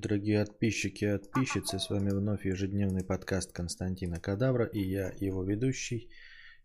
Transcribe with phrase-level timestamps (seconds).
[0.00, 6.08] Дорогие подписчики и подписчицы, с вами вновь ежедневный подкаст Константина Кадавра и я, его ведущий,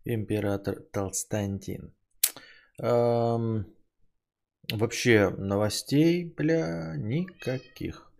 [0.06, 1.92] император Толстантин.
[2.80, 3.66] Эм,
[4.72, 8.10] вообще новостей, бля, никаких.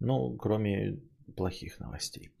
[0.00, 0.98] Ну, кроме
[1.36, 2.32] плохих новостей.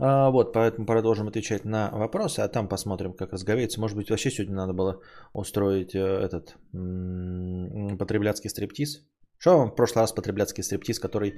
[0.00, 3.80] А, вот, поэтому продолжим отвечать на вопросы, а там посмотрим, как разговеется.
[3.80, 5.00] Может быть, вообще сегодня надо было
[5.32, 9.06] устроить э, этот м- потребляцкий стриптиз.
[9.38, 11.36] Что вам в прошлый раз потребляцкий стриптиз, который э,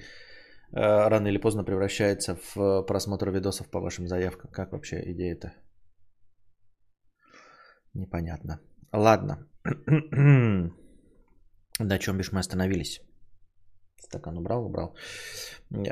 [0.73, 4.51] рано или поздно превращается в просмотр видосов по вашим заявкам?
[4.51, 5.53] Как вообще идея-то?
[7.95, 8.61] Непонятно.
[8.93, 9.49] Ладно.
[11.79, 13.01] На чем бишь мы остановились?
[13.99, 14.97] Стакан убрал, убрал.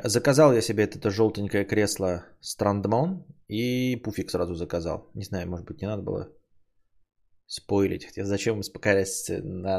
[0.03, 5.09] Заказал я себе это желтенькое кресло Страндмон и пуфик сразу заказал.
[5.13, 6.29] Не знаю, может быть, не надо было
[7.47, 8.05] спойлить.
[8.05, 9.29] Хотя зачем успокаивать,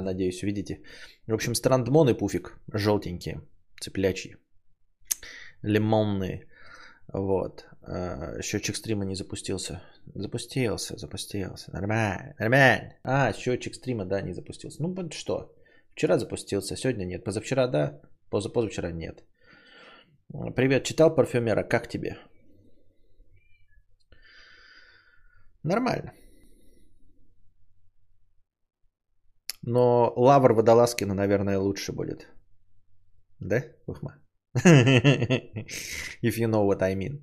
[0.02, 0.82] надеюсь, увидите.
[1.26, 3.40] В общем, Страндмон и пуфик желтенькие,
[3.80, 4.36] цеплячие,
[5.62, 6.48] лимонные.
[7.12, 7.66] Вот.
[7.82, 9.82] А, счетчик стрима не запустился.
[10.14, 11.72] Запустился, запустился.
[11.72, 12.94] Нормально, нормально.
[13.04, 14.82] А, счетчик стрима, да, не запустился.
[14.82, 15.54] Ну, что?
[15.94, 17.24] Вчера запустился, сегодня нет.
[17.24, 19.24] Позавчера, да, поза позавчера нет.
[20.56, 22.18] Привет, читал парфюмера, как тебе?
[25.62, 26.12] Нормально.
[29.66, 32.28] Но Лавр Водолазкина, наверное, лучше будет.
[33.40, 34.14] Да, Ухма?
[36.22, 37.20] If you know what I mean.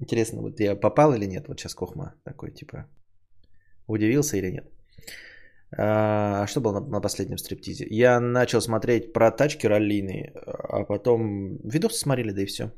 [0.00, 1.48] Интересно, вот я попал или нет?
[1.48, 2.88] Вот сейчас Кохма такой, типа,
[3.88, 4.70] удивился или нет?
[5.76, 7.86] А что было на, на последнем стриптизе?
[7.90, 12.70] Я начал смотреть про тачки раллийные, а потом видосы смотрели, да и все.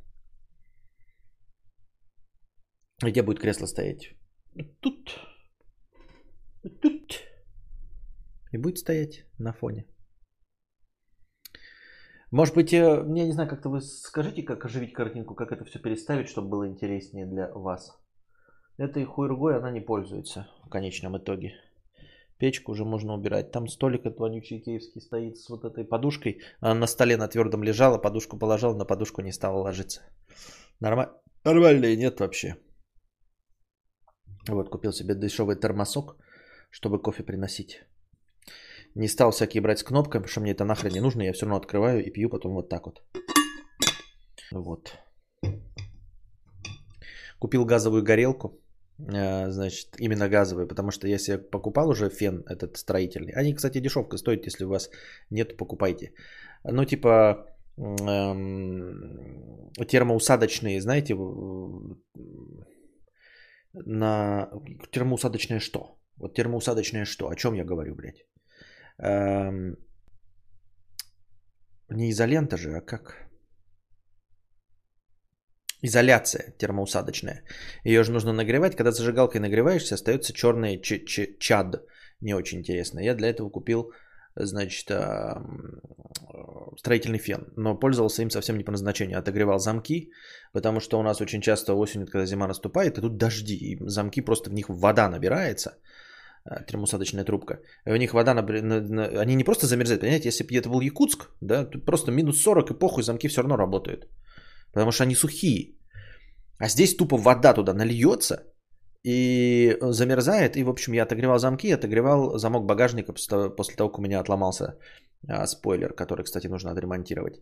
[3.03, 4.15] Где будет кресло стоять?
[4.81, 5.21] Тут.
[6.81, 7.36] Тут.
[8.53, 9.87] И будет стоять на фоне.
[12.31, 16.29] Может быть, я не знаю, как-то вы скажите, как оживить картинку, как это все переставить,
[16.29, 17.97] чтобы было интереснее для вас.
[18.79, 21.55] Этой хуйргой она не пользуется в конечном итоге.
[22.39, 23.51] Печку уже можно убирать.
[23.53, 26.43] Там столик от вонючий киевский стоит с вот этой подушкой.
[26.61, 30.03] Она на столе на твердом лежала, подушку положил, на подушку не стала ложиться.
[30.81, 31.15] Нормально?
[31.45, 32.57] Нормально нет вообще.
[34.49, 36.17] Вот, купил себе дешевый термосок,
[36.71, 37.83] чтобы кофе приносить.
[38.97, 41.23] Не стал всякие брать с кнопками, потому что мне это нахрен не нужно.
[41.23, 43.03] Я все равно открываю и пью потом вот так вот.
[44.53, 44.99] Вот.
[47.39, 48.59] Купил газовую горелку.
[48.99, 53.33] Э, значит, именно газовую, потому что я себе покупал уже фен этот строительный.
[53.35, 54.91] Они, кстати, дешевка стоят, если у вас
[55.31, 56.15] нет, покупайте.
[56.65, 57.47] Ну, типа
[57.77, 61.15] эм, термоусадочные, знаете,
[63.75, 64.49] на
[64.91, 65.99] термоусадочное что?
[66.17, 67.29] Вот термоусадочное что?
[67.29, 68.25] О чем я говорю, блядь?
[68.99, 69.77] Эм,
[71.91, 73.27] не изолента же, а как?
[75.83, 77.43] Изоляция термоусадочная.
[77.85, 78.77] Ее же нужно нагревать.
[78.77, 81.83] Когда зажигалкой нагреваешься, остается черный ч- ч- чад.
[82.21, 83.01] Не очень интересно.
[83.01, 83.93] Я для этого купил,
[84.35, 84.91] значит,
[86.79, 87.53] строительный фен.
[87.57, 89.19] Но пользовался им совсем не по назначению.
[89.19, 90.11] Отогревал замки,
[90.53, 93.55] потому что у нас очень часто осенью, когда зима наступает, и тут дожди.
[93.55, 95.79] И замки просто в них вода набирается
[96.49, 97.61] а, термоусадочная трубка.
[97.87, 101.85] У них вода, они не просто замерзают, понимаете, если бы это был Якутск, да, тут
[101.85, 104.09] просто минус 40 и похуй, замки все равно работают.
[104.73, 105.75] Потому что они сухие.
[106.59, 108.37] А здесь тупо вода туда нальется
[109.03, 110.57] и замерзает.
[110.57, 114.79] И, в общем, я отогревал замки, отогревал замок багажника после того, как у меня отломался
[115.29, 117.41] а, спойлер, который, кстати, нужно отремонтировать.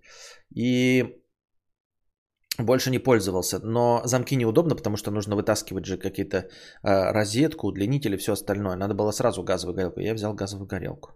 [0.54, 1.23] И
[2.58, 3.58] больше не пользовался.
[3.58, 8.76] Но замки неудобно, потому что нужно вытаскивать же какие-то э, розетку, удлинитель и все остальное.
[8.76, 10.00] Надо было сразу газовую горелку.
[10.00, 11.10] Я взял газовую горелку.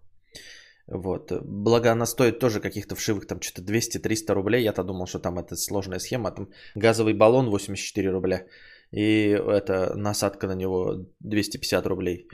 [0.89, 1.33] Вот.
[1.45, 4.63] Благо она стоит тоже каких-то вшивых там что-то 200-300 рублей.
[4.63, 6.31] Я-то думал, что там это сложная схема.
[6.31, 8.47] Там газовый баллон 84 рубля.
[8.91, 12.29] И это насадка на него 250 рублей.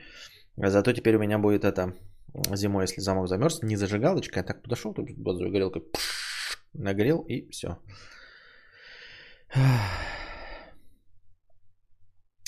[0.56, 1.94] Зато теперь у меня будет это
[2.54, 4.40] зимой, если замок замерз, не зажигалочка.
[4.40, 5.82] Я так подошел, тут газовой горелкой
[6.72, 7.78] нагрел и все.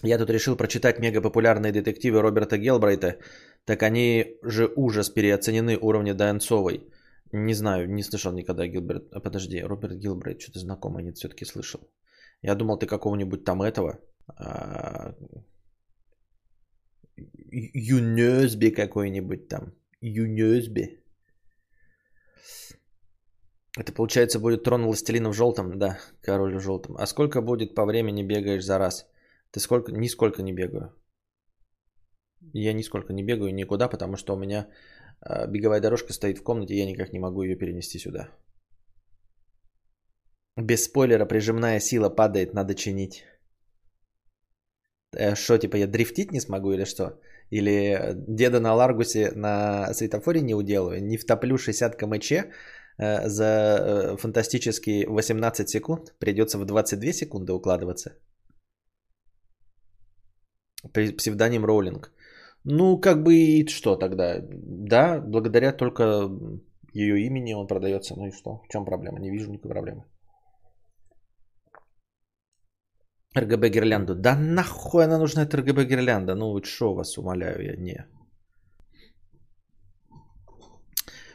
[0.02, 3.18] Я тут решил прочитать мегапопулярные детективы Роберта Гелбрайта.
[3.64, 6.86] Так они же ужас переоценены уровня Дайнцовой.
[7.32, 9.12] Не знаю, не слышал никогда Гилберт.
[9.12, 11.80] А подожди, Роберт Гилбрайт, что-то знакомое, нет, все-таки слышал.
[12.42, 13.98] Я думал, ты какого-нибудь там этого...
[14.28, 15.14] А...
[17.52, 19.72] Юнёсби какой-нибудь там.
[20.00, 21.00] Юнёсби.
[23.76, 26.96] Это получается будет трон властелина в желтом, да, король в желтом.
[26.96, 29.06] А сколько будет по времени бегаешь за раз?
[29.50, 29.92] Ты сколько?
[29.92, 30.94] Нисколько не бегаю.
[32.54, 34.66] Я нисколько не бегаю никуда, потому что у меня
[35.20, 38.28] э, беговая дорожка стоит в комнате, я никак не могу ее перенести сюда.
[40.56, 43.24] Без спойлера прижимная сила падает, надо чинить.
[45.34, 47.20] Что, э, типа я дрифтить не смогу или что?
[47.50, 51.04] Или деда на Ларгусе на светофоре не уделаю?
[51.04, 52.50] Не втоплю 60 кмч э,
[52.98, 56.14] за э, фантастические 18 секунд?
[56.18, 58.10] Придется в 22 секунды укладываться?
[60.92, 62.12] Псевдоним Роулинг.
[62.64, 64.40] Ну, как бы и что тогда?
[64.50, 66.30] Да, благодаря только
[66.94, 68.14] ее имени он продается.
[68.16, 68.62] Ну и что?
[68.64, 69.18] В чем проблема?
[69.20, 70.04] Не вижу никакой проблемы.
[73.38, 74.14] РГБ гирлянду.
[74.14, 76.34] Да нахуй она нужна, эта РГБ гирлянда?
[76.34, 78.06] Ну вот что вас, умоляю, я не.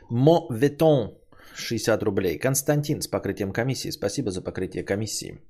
[0.10, 1.21] Мо Ветон
[1.56, 2.39] 60 рублей.
[2.39, 3.92] Константин с покрытием комиссии.
[3.92, 5.42] Спасибо за покрытие комиссии.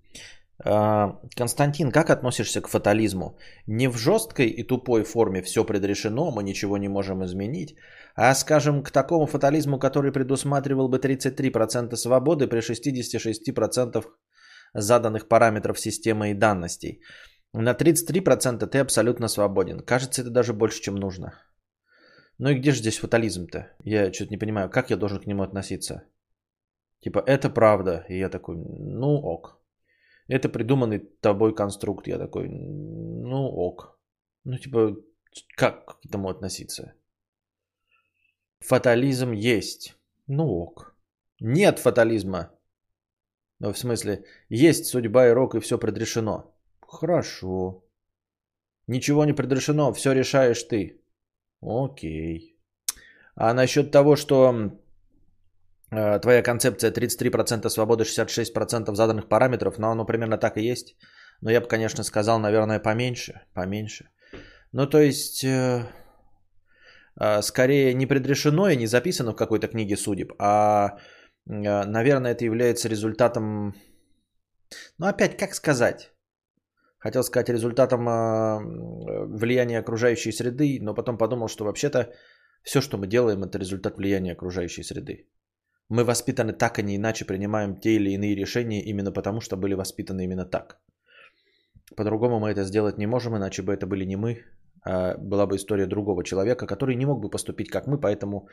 [0.63, 3.37] А, Константин, как относишься к фатализму?
[3.67, 7.75] Не в жесткой и тупой форме все предрешено, мы ничего не можем изменить,
[8.15, 14.05] а, скажем, к такому фатализму, который предусматривал бы 33% свободы при 66%
[14.73, 17.01] заданных параметров системы и данностей.
[17.53, 19.79] На 33% ты абсолютно свободен.
[19.79, 21.33] Кажется, это даже больше, чем нужно.
[22.37, 23.71] Ну и где же здесь фатализм-то?
[23.83, 26.03] Я что-то не понимаю, как я должен к нему относиться?
[27.01, 28.05] Типа, это правда.
[28.09, 29.59] И я такой, ну ок.
[30.27, 32.07] Это придуманный тобой конструкт.
[32.07, 33.99] Я такой, ну ок.
[34.43, 34.95] Ну типа,
[35.55, 36.93] как к этому относиться?
[38.59, 39.95] Фатализм есть.
[40.27, 40.95] Ну ок.
[41.39, 42.51] Нет фатализма.
[43.59, 46.55] Ну, в смысле, есть судьба и рок, и все предрешено.
[46.81, 47.83] Хорошо.
[48.87, 51.00] Ничего не предрешено, все решаешь ты.
[51.61, 52.57] Окей.
[53.35, 54.71] А насчет того, что
[55.91, 60.95] э, твоя концепция 33% свободы, 66% заданных параметров, ну, оно примерно так и есть.
[61.41, 63.41] Но я бы, конечно, сказал, наверное, поменьше.
[63.53, 64.09] Поменьше.
[64.71, 65.85] Ну, то есть, э,
[67.19, 70.97] э, скорее не предрешено и не записано в какой-то книге судеб, а
[71.49, 73.75] а, наверное, это является результатом...
[74.97, 76.10] Ну, опять, как сказать?
[77.01, 82.13] Хотел сказать результатом а, влияния окружающей среды, но потом подумал, что вообще-то
[82.63, 85.27] все, что мы делаем, это результат влияния окружающей среды.
[85.89, 89.73] Мы воспитаны так, а не иначе принимаем те или иные решения именно потому, что были
[89.73, 90.79] воспитаны именно так.
[91.95, 94.45] По-другому мы это сделать не можем, иначе бы это были не мы,
[94.85, 98.47] а была бы история другого человека, который не мог бы поступить как мы, поэтому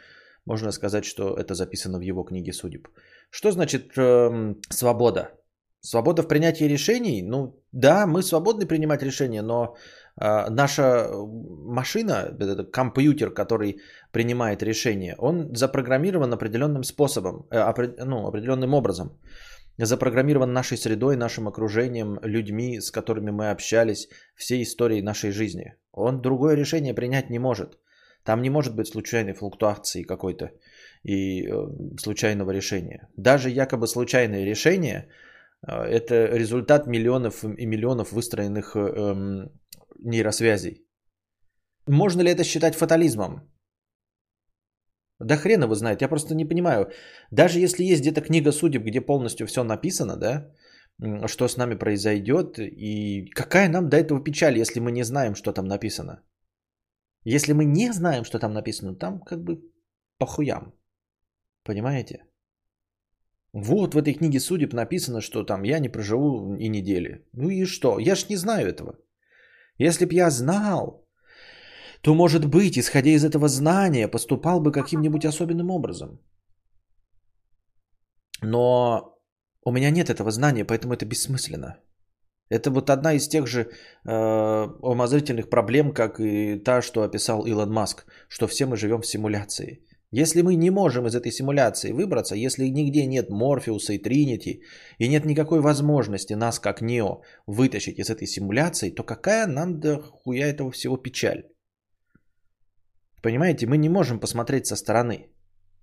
[0.47, 2.89] можно сказать, что это записано в его книге судеб.
[3.31, 5.38] Что значит э, свобода?
[5.81, 7.23] Свобода в принятии решений?
[7.23, 9.77] Ну да, мы свободны принимать решения, но
[10.21, 13.81] э, наша машина, этот компьютер, который
[14.11, 19.11] принимает решения, он запрограммирован определенным способом, э, опре, ну, определенным образом.
[19.79, 25.77] Запрограммирован нашей средой, нашим окружением, людьми, с которыми мы общались, всей историей нашей жизни.
[25.93, 27.79] Он другое решение принять не может.
[28.25, 30.51] Там не может быть случайной флуктуации какой-то
[31.05, 31.69] и э,
[32.01, 33.09] случайного решения.
[33.17, 35.13] Даже якобы случайное решение э,–
[35.67, 39.51] это результат миллионов и миллионов выстроенных э, эм,
[39.99, 40.87] нейросвязей.
[41.87, 43.41] Можно ли это считать фатализмом?
[45.19, 46.91] Да хрена вы знаете, я просто не понимаю.
[47.33, 50.55] Даже если есть где-то книга судеб, где полностью все написано, да,
[51.27, 55.53] что с нами произойдет, и какая нам до этого печаль, если мы не знаем, что
[55.53, 56.23] там написано.
[57.25, 59.61] Если мы не знаем, что там написано, там как бы
[60.19, 60.73] похуям.
[61.65, 62.28] Понимаете?
[63.53, 67.25] Вот в этой книге судеб написано, что там я не проживу и недели.
[67.33, 67.99] Ну и что?
[67.99, 68.99] Я ж не знаю этого.
[69.79, 71.09] Если б я знал,
[72.03, 76.21] то, может быть, исходя из этого знания, поступал бы каким-нибудь особенным образом.
[78.43, 79.19] Но
[79.65, 81.79] у меня нет этого знания, поэтому это бессмысленно.
[82.51, 87.73] Это вот одна из тех же э, умозрительных проблем, как и та, что описал Илон
[87.73, 89.85] Маск, что все мы живем в симуляции.
[90.11, 94.63] Если мы не можем из этой симуляции выбраться, если нигде нет Морфеуса и Тринити,
[94.99, 100.01] и нет никакой возможности нас, как Нео, вытащить из этой симуляции, то какая нам до
[100.01, 101.43] хуя этого всего печаль?
[103.23, 105.29] Понимаете, мы не можем посмотреть со стороны.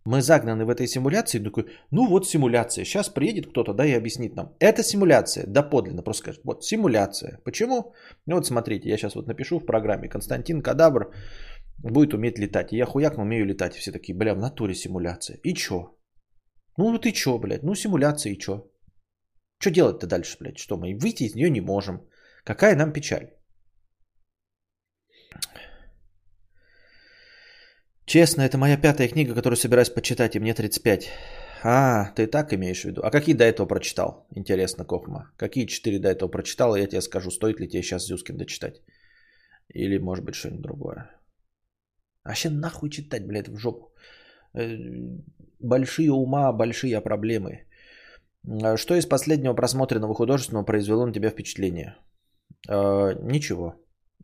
[0.06, 4.36] Мы загнаны в этой симуляции, такой, ну вот симуляция, сейчас приедет кто-то, да, и объяснит
[4.36, 4.56] нам.
[4.60, 7.40] Это симуляция, да подлинно, просто скажет, вот симуляция.
[7.44, 7.94] Почему?
[8.28, 11.12] Ну вот смотрите, я сейчас вот напишу в программе, Константин Кадабр
[11.78, 12.74] будет уметь летать.
[12.74, 13.76] И я хуяк умею летать.
[13.76, 15.40] Все такие, бля, в натуре симуляция.
[15.44, 15.96] И чё?
[16.78, 18.70] Ну вот и чё, блядь, ну симуляция и чё?
[19.60, 22.08] Что делать-то дальше, блядь, что мы выйти из нее не можем?
[22.44, 23.32] Какая нам печаль?
[28.06, 31.10] Честно, это моя пятая книга, которую собираюсь почитать, и мне 35.
[31.64, 33.02] А, ты так имеешь в виду?
[33.02, 34.28] А какие до этого прочитал?
[34.36, 35.32] Интересно, Кохма.
[35.38, 38.84] Какие четыре до этого прочитал, и я тебе скажу, стоит ли тебе сейчас Зюскин дочитать.
[39.74, 41.15] Или, может быть, что-нибудь другое.
[42.26, 43.94] А вообще нахуй читать, блядь, в жопу.
[44.56, 44.78] Э,
[45.60, 47.66] большие ума, большие проблемы.
[48.48, 51.96] Э, что из последнего просмотренного художественного произвело на тебя впечатление?
[52.68, 53.76] Э, ничего.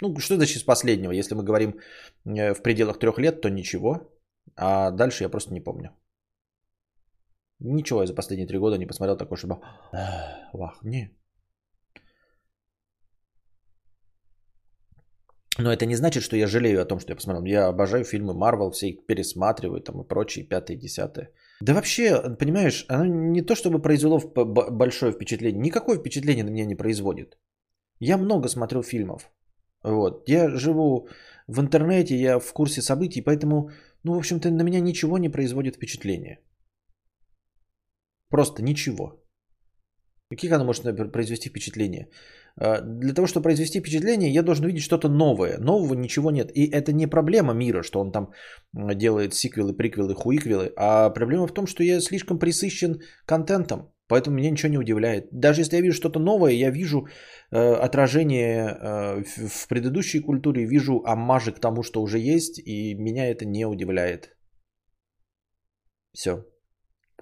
[0.01, 1.11] Ну, что значит из последнего?
[1.11, 1.75] Если мы говорим
[2.25, 4.11] э, в пределах трех лет, то ничего.
[4.55, 5.91] А дальше я просто не помню.
[7.59, 9.61] Ничего я за последние три года не посмотрел такое, чтобы...
[10.53, 11.20] Вах, не.
[15.61, 17.45] Но это не значит, что я жалею о том, что я посмотрел.
[17.45, 21.29] Я обожаю фильмы Марвел, все их пересматриваю там и прочие, пятые, десятые.
[21.61, 24.19] Да вообще, понимаешь, оно не то чтобы произвело
[24.71, 25.61] большое впечатление.
[25.61, 27.37] Никакое впечатление на меня не производит.
[27.99, 29.31] Я много смотрю фильмов.
[29.83, 30.29] Вот.
[30.29, 31.07] Я живу
[31.47, 33.69] в интернете, я в курсе событий, поэтому,
[34.03, 36.39] ну, в общем-то, на меня ничего не производит впечатление.
[38.29, 39.23] Просто ничего.
[40.29, 42.07] Каких оно может произвести впечатление?
[42.57, 45.57] А, для того, чтобы произвести впечатление, я должен видеть что-то новое.
[45.57, 46.51] Нового ничего нет.
[46.55, 48.31] И это не проблема мира, что он там
[48.73, 53.91] делает сиквелы, приквелы, хуиквелы, а проблема в том, что я слишком присыщен контентом.
[54.07, 55.29] Поэтому меня ничего не удивляет.
[55.31, 57.07] Даже если я вижу что-то новое, я вижу
[57.51, 63.31] э, отражение э, в предыдущей культуре, вижу аммажи к тому, что уже есть, и меня
[63.31, 64.35] это не удивляет.
[66.13, 66.43] Все.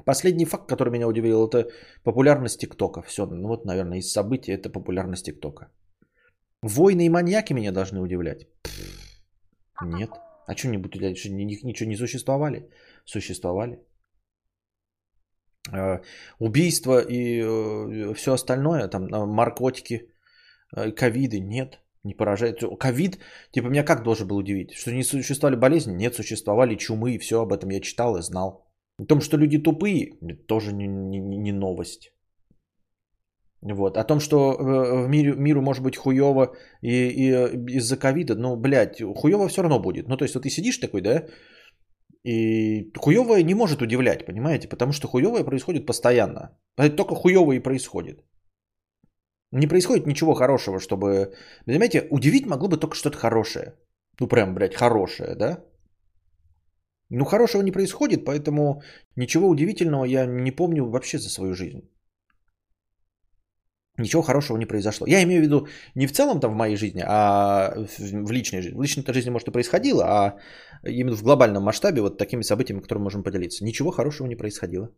[0.05, 1.69] Последний факт, который меня удивил, это
[2.03, 3.01] популярность ТикТока.
[3.01, 5.71] Все, ну вот, наверное, из событий это популярность ТикТока.
[6.61, 8.47] Войны и маньяки меня должны удивлять.
[9.81, 10.09] нет.
[10.47, 11.17] А что нибудь удивлять?
[11.17, 12.69] Что, ничего не существовали?
[13.05, 13.79] Существовали.
[15.73, 15.99] Э,
[16.39, 20.11] убийства и э, все остальное, там наркотики,
[20.75, 22.63] э, ковиды, нет, не поражает.
[22.79, 23.19] Ковид,
[23.51, 24.73] типа меня как должен был удивить?
[24.73, 25.93] Что не существовали болезни?
[25.93, 28.68] Нет, существовали чумы, и все об этом я читал и знал.
[28.99, 32.13] О том, что люди тупые, тоже не, не, не новость.
[33.61, 33.97] Вот.
[33.97, 37.31] О том, что в мире, миру может быть хуево и, и
[37.77, 40.07] из-за ковида, ну, блядь, хуево все равно будет.
[40.07, 41.25] Ну, то есть, вот ты сидишь такой, да,
[42.23, 44.67] и хуевое не может удивлять, понимаете?
[44.67, 46.57] Потому что хуевое происходит постоянно.
[46.77, 48.23] Это только хуевое и происходит.
[49.51, 51.33] Не происходит ничего хорошего, чтобы...
[51.65, 53.75] Понимаете, удивить могло бы только что-то хорошее.
[54.19, 55.63] Ну, прям, блядь, хорошее, да?
[57.09, 58.81] Ну, хорошего не происходит, поэтому
[59.15, 61.89] ничего удивительного я не помню вообще за свою жизнь.
[63.97, 65.07] Ничего хорошего не произошло.
[65.07, 68.77] Я имею в виду не в целом там в моей жизни, а в личной жизни.
[68.77, 70.37] В личной жизни, может, и происходило, а
[70.83, 73.65] именно в глобальном масштабе вот такими событиями, которыми можем поделиться.
[73.65, 74.89] Ничего хорошего не происходило.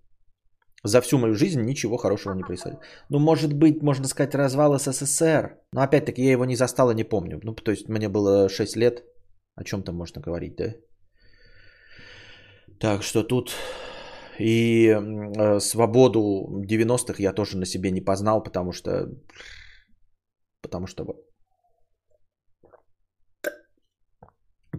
[0.84, 2.82] За всю мою жизнь ничего хорошего не происходило.
[3.10, 5.58] Ну, может быть, можно сказать, развал СССР.
[5.74, 7.40] Но опять-таки я его не застал и не помню.
[7.44, 9.04] Ну, то есть мне было 6 лет.
[9.56, 10.76] О чем там можно говорить, да?
[12.82, 13.56] Так что тут
[14.40, 16.22] и э, свободу
[16.68, 19.08] 90-х я тоже на себе не познал, потому что...
[20.62, 21.06] Потому что...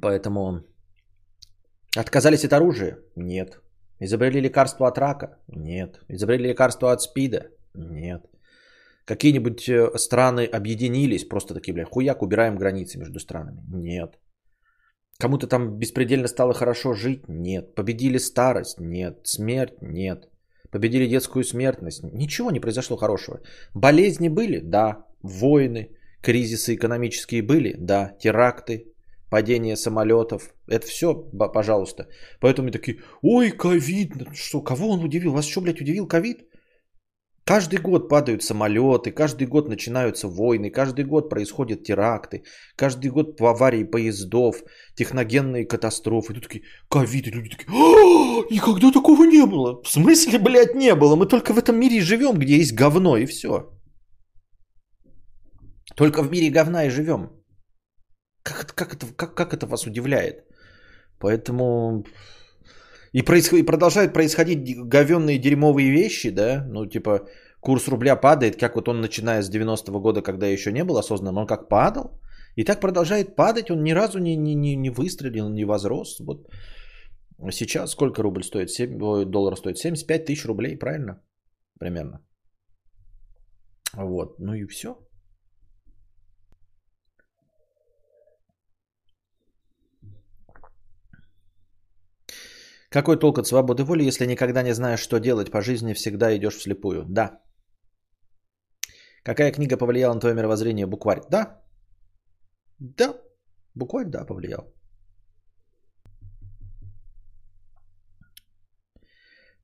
[0.00, 0.64] Поэтому...
[1.97, 2.99] Отказались от оружия?
[3.16, 3.61] Нет.
[4.00, 5.38] Изобрели лекарство от рака?
[5.49, 6.00] Нет.
[6.09, 7.50] Изобрели лекарство от спида?
[7.75, 8.26] Нет.
[9.04, 13.62] Какие-нибудь э, страны объединились, просто такие, бля, хуяк, убираем границы между странами?
[13.73, 14.18] Нет.
[15.19, 17.28] Кому-то там беспредельно стало хорошо жить?
[17.28, 17.75] Нет.
[17.75, 18.81] Победили старость?
[18.81, 19.21] Нет.
[19.23, 19.75] Смерть?
[19.81, 20.28] Нет.
[20.71, 22.02] Победили детскую смертность?
[22.02, 23.40] Ничего не произошло хорошего.
[23.75, 24.59] Болезни были?
[24.59, 25.04] Да.
[25.23, 25.90] Войны,
[26.23, 27.76] кризисы экономические были?
[27.78, 28.16] Да.
[28.19, 28.87] Теракты,
[29.31, 30.54] падение самолетов.
[30.66, 31.14] Это все,
[31.54, 32.09] пожалуйста.
[32.40, 34.12] Поэтому такие, ой, ковид.
[34.35, 35.33] Что, кого он удивил?
[35.33, 36.49] Вас что, блядь, удивил ковид?
[37.44, 42.44] Каждый год падают самолеты, каждый год начинаются войны, каждый год происходят теракты,
[42.76, 44.62] каждый год по аварии поездов,
[44.94, 46.34] техногенные катастрофы.
[46.34, 49.82] Тут такие, ковид, люди такие, «А, никогда такого не было.
[49.82, 51.16] В смысле, блядь, не было?
[51.16, 53.72] Мы только в этом мире живем, где есть говно, и все.
[55.96, 57.30] Только в мире говна и живем.
[58.44, 60.44] Как, это, как, это, как, как это вас удивляет?
[61.18, 62.04] Поэтому
[63.12, 63.59] и, происход...
[63.59, 67.28] и продолжают происходить говенные дерьмовые вещи, да, ну типа
[67.61, 71.38] курс рубля падает, как вот он начиная с 90-го года, когда еще не был осознанным,
[71.38, 72.21] он как падал,
[72.57, 76.21] и так продолжает падать, он ни разу не, не, не, не выстрелил, не возрос.
[76.21, 76.49] Вот
[77.50, 78.71] сейчас сколько рубль стоит?
[78.71, 81.23] 7, доллар стоит 75 тысяч рублей, правильно?
[81.78, 82.21] Примерно.
[83.95, 84.88] Вот, ну и все.
[92.92, 96.56] Какой толк от свободы воли, если никогда не знаешь, что делать по жизни, всегда идешь
[96.58, 97.04] вслепую?
[97.08, 97.40] Да.
[99.25, 100.87] Какая книга повлияла на твое мировоззрение?
[100.87, 101.22] Букварь.
[101.30, 101.62] Да.
[102.78, 103.14] Да.
[103.75, 104.75] Букварь, да, повлиял.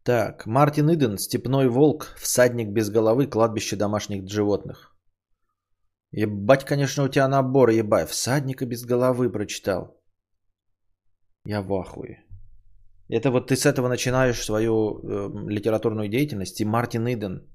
[0.05, 4.97] Так, Мартин Иден, Степной волк, всадник без головы, кладбище домашних животных.
[6.13, 8.09] Ебать, конечно, у тебя набор, ебать.
[8.09, 10.01] Всадника без головы прочитал.
[11.45, 12.28] Я в ахуе.
[13.11, 16.61] Это вот ты с этого начинаешь свою э, литературную деятельность.
[16.61, 17.47] И Мартин Иден.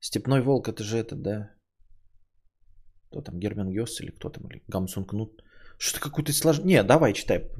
[0.00, 1.50] Степной волк, это же этот, да?
[3.10, 4.46] Кто там, Герман Гесс или кто там?
[4.48, 5.42] Или Гамсун Кнут?
[5.78, 6.66] Что-то какой-то сложный.
[6.66, 7.50] Не, давай, читай.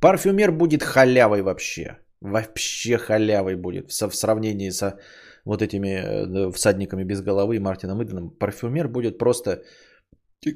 [0.00, 1.98] Парфюмер будет халявой вообще.
[2.20, 4.98] Вообще халявой будет в сравнении со
[5.44, 8.30] вот этими э, всадниками без головы и Мартином Иденом.
[8.30, 9.62] Парфюмер будет просто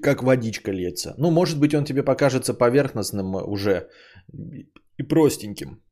[0.03, 1.15] как водичка льется.
[1.19, 3.89] Ну, может быть, он тебе покажется поверхностным уже
[4.99, 5.83] и простеньким.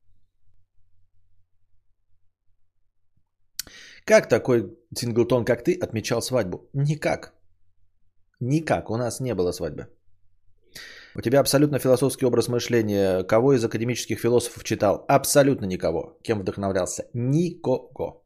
[4.06, 6.70] Как такой синглтон, как ты, отмечал свадьбу?
[6.72, 7.34] Никак.
[8.40, 8.90] Никак.
[8.90, 9.88] У нас не было свадьбы.
[11.16, 13.24] У тебя абсолютно философский образ мышления.
[13.24, 15.04] Кого из академических философов читал?
[15.08, 16.18] Абсолютно никого.
[16.22, 17.04] Кем вдохновлялся?
[17.14, 18.24] Никого.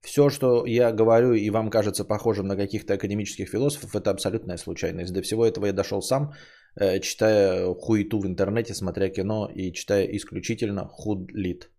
[0.00, 5.12] Все, что я говорю и вам кажется похожим на каких-то академических философов, это абсолютная случайность.
[5.12, 6.32] До всего этого я дошел сам,
[6.80, 11.70] э, читая хуету в интернете, смотря кино и читая исключительно худлит.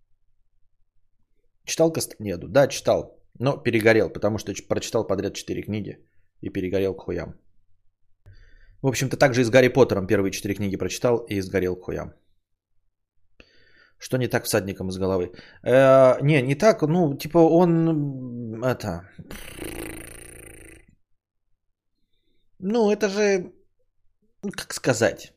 [1.70, 2.48] Читал Кастанеду?
[2.48, 5.98] Да, читал, но перегорел, потому что прочитал подряд 4 книги
[6.42, 7.36] и перегорел к хуям.
[8.82, 12.14] В общем-то, также и с Гарри Поттером первые четыре книги прочитал и сгорел к хуям.
[14.00, 15.32] Что не так всадником из головы?
[15.64, 16.82] Э, не, не так.
[16.82, 18.64] Ну, типа он...
[18.64, 19.04] Это...
[22.60, 23.52] Ну, это же...
[24.42, 25.34] Как сказать?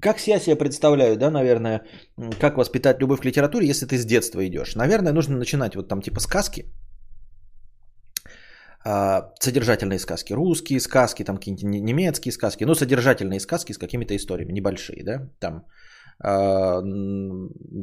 [0.00, 1.82] Как я себе представляю, да, наверное,
[2.40, 4.74] как воспитать любовь к литературе, если ты с детства идешь?
[4.74, 6.64] Наверное, нужно начинать вот там типа сказки,
[8.84, 14.52] а, содержательные сказки, русские сказки, там какие-нибудь немецкие сказки, ну, содержательные сказки с какими-то историями,
[14.52, 15.66] небольшие, да, там,
[16.18, 16.80] а,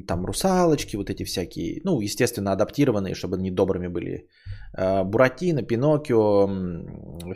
[0.08, 4.28] там русалочки, вот эти всякие, ну, естественно, адаптированные, чтобы они добрыми были,
[4.74, 6.50] а, Буратино, Пиноккио,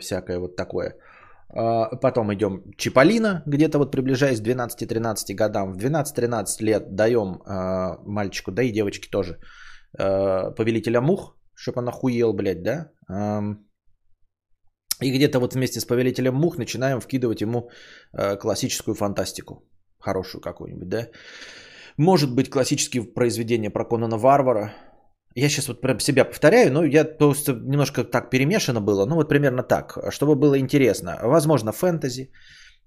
[0.00, 0.96] всякое вот такое.
[1.54, 5.72] Потом идем Чиполлино, где-то вот приближаясь к 12-13 годам.
[5.72, 7.40] В 12-13 лет даем
[8.04, 9.38] мальчику, да и девочке тоже,
[9.92, 12.90] Повелителя мух, чтобы он охуел, блядь, да?
[15.00, 17.70] И где-то вот вместе с Повелителем Мух начинаем вкидывать ему
[18.40, 19.68] классическую фантастику.
[19.98, 21.08] Хорошую какую-нибудь, да?
[21.96, 24.72] Может быть, классические произведения про Конана Варвара.
[25.34, 29.06] Я сейчас вот прям себя повторяю, но я просто немножко так перемешано было.
[29.06, 31.18] Ну вот примерно так, чтобы было интересно.
[31.22, 32.30] Возможно, фэнтези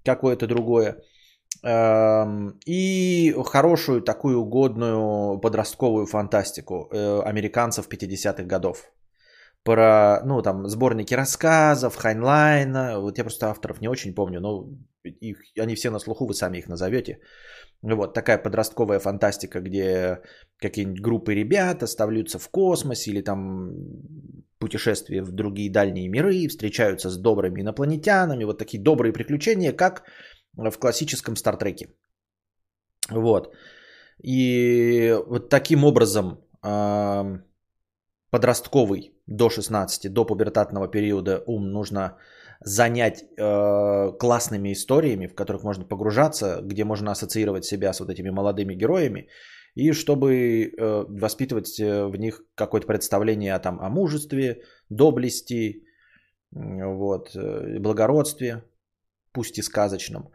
[0.04, 0.96] какое-то другое.
[2.66, 8.92] И хорошую такую годную подростковую фантастику э, американцев 50-х годов.
[9.64, 13.00] Про, ну, там, сборники рассказов, Хайнлайна.
[13.00, 14.68] Вот я просто авторов не очень помню, но
[15.02, 17.18] их, они все на слуху, вы сами их назовете.
[17.82, 20.20] Вот такая подростковая фантастика, где
[20.58, 23.72] какие-нибудь группы ребят оставляются в космосе или там
[24.58, 30.02] путешествия в другие дальние миры, встречаются с добрыми инопланетянами, вот такие добрые приключения, как
[30.56, 31.88] в классическом Стартреке.
[33.10, 33.54] Вот.
[34.20, 36.40] И вот таким образом
[38.30, 42.16] подростковый до 16, до пубертатного периода ум нужно
[42.60, 48.30] занять э, классными историями, в которых можно погружаться, где можно ассоциировать себя с вот этими
[48.30, 49.28] молодыми героями,
[49.74, 55.84] и чтобы э, воспитывать э, в них какое-то представление о, там, о мужестве, доблести,
[56.50, 58.64] вот, э, благородстве,
[59.32, 60.32] пусть и сказочном.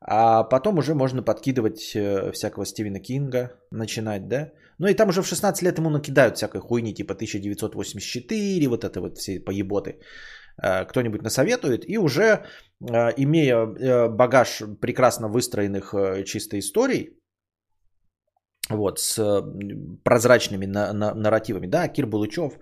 [0.00, 4.52] А потом уже можно подкидывать э, всякого Стивена Кинга, начинать, да?
[4.78, 9.00] Ну и там уже в 16 лет ему накидают всякой хуйни, типа 1984, вот это
[9.00, 10.00] вот все поеботы.
[10.60, 12.42] Э, кто-нибудь насоветует, и уже э,
[13.16, 17.18] имея багаж прекрасно выстроенных чисто историй,
[18.70, 19.42] вот, с
[20.04, 22.52] прозрачными на- на- нарративами, да, Кир Булычев,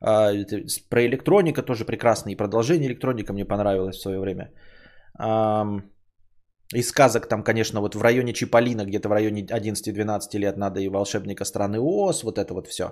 [0.00, 4.50] про электроника тоже прекрасно, и продолжение электроника мне понравилось в свое время.
[6.74, 10.88] Из сказок там, конечно, вот в районе Чиполлино, где-то в районе 11-12 лет надо и
[10.88, 12.84] волшебника страны Оз, вот это вот все.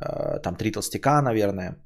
[0.00, 1.76] Э, там три толстяка, наверное.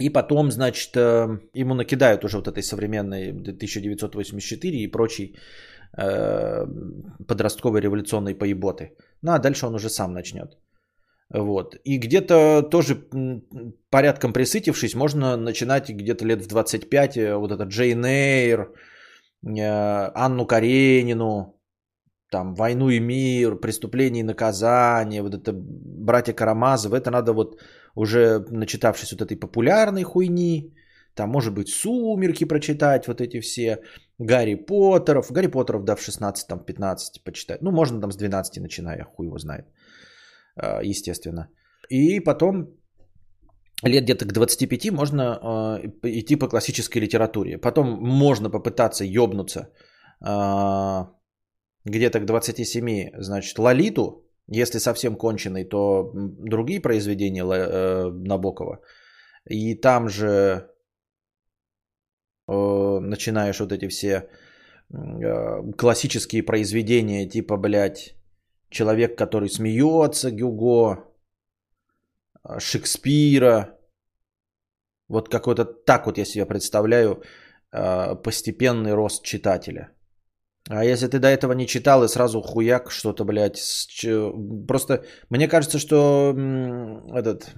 [0.00, 5.36] И потом, значит, э, ему накидают уже вот этой современной 1984 и прочей
[5.96, 6.66] э,
[7.28, 8.96] подростковой революционной поеботы.
[9.22, 10.56] Ну а дальше он уже сам начнет.
[11.32, 11.76] Вот.
[11.84, 12.96] И где-то тоже
[13.90, 18.74] порядком присытившись, можно начинать где-то лет в 25 вот этот Джейн Эйр,
[19.42, 21.54] Э, Анну Каренину,
[22.30, 27.58] там «Войну и мир», «Преступление и наказание», вот это «Братья Карамазовы», это надо вот
[28.00, 30.74] уже начитавшись вот этой популярной хуйни,
[31.14, 33.78] там может быть «Сумерки» прочитать, вот эти все,
[34.18, 38.62] Гарри Поттеров, Гарри Поттеров, да, в 16, там, 15 почитать, ну, можно там с 12
[38.62, 39.66] начиная, хуй его знает,
[40.56, 41.48] э, естественно.
[41.90, 42.68] И потом
[43.82, 45.88] лет где-то к 25 можно э,
[46.20, 47.58] идти по классической литературе.
[47.58, 49.60] Потом можно попытаться ёбнуться
[50.26, 51.04] э,
[51.84, 58.80] где-то к 27, значит, Лолиту, если совсем конченый, то другие произведения э, Набокова.
[59.48, 60.68] И там же
[62.48, 64.28] э, начинаешь вот эти все
[64.92, 68.14] э, классические произведения, типа, блядь,
[68.70, 71.04] человек, который смеется, Гюго,
[72.58, 73.78] Шекспира.
[75.08, 77.22] Вот какой-то так вот я себе представляю
[78.24, 79.92] постепенный рост читателя–
[80.68, 83.86] а если ты до этого не читал и сразу хуяк что-то, блядь, с...
[84.66, 86.34] просто мне кажется, что
[87.14, 87.50] этот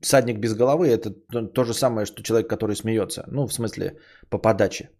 [0.00, 1.10] садник без головы это
[1.54, 3.24] то же самое, что человек, который смеется.
[3.28, 3.98] Ну, в смысле,
[4.30, 4.90] по подаче.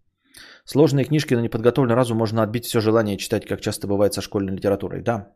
[0.64, 4.54] Сложные книжки на неподготовленный разум можно отбить все желание читать, как часто бывает со школьной
[4.54, 5.02] литературой.
[5.02, 5.34] Да.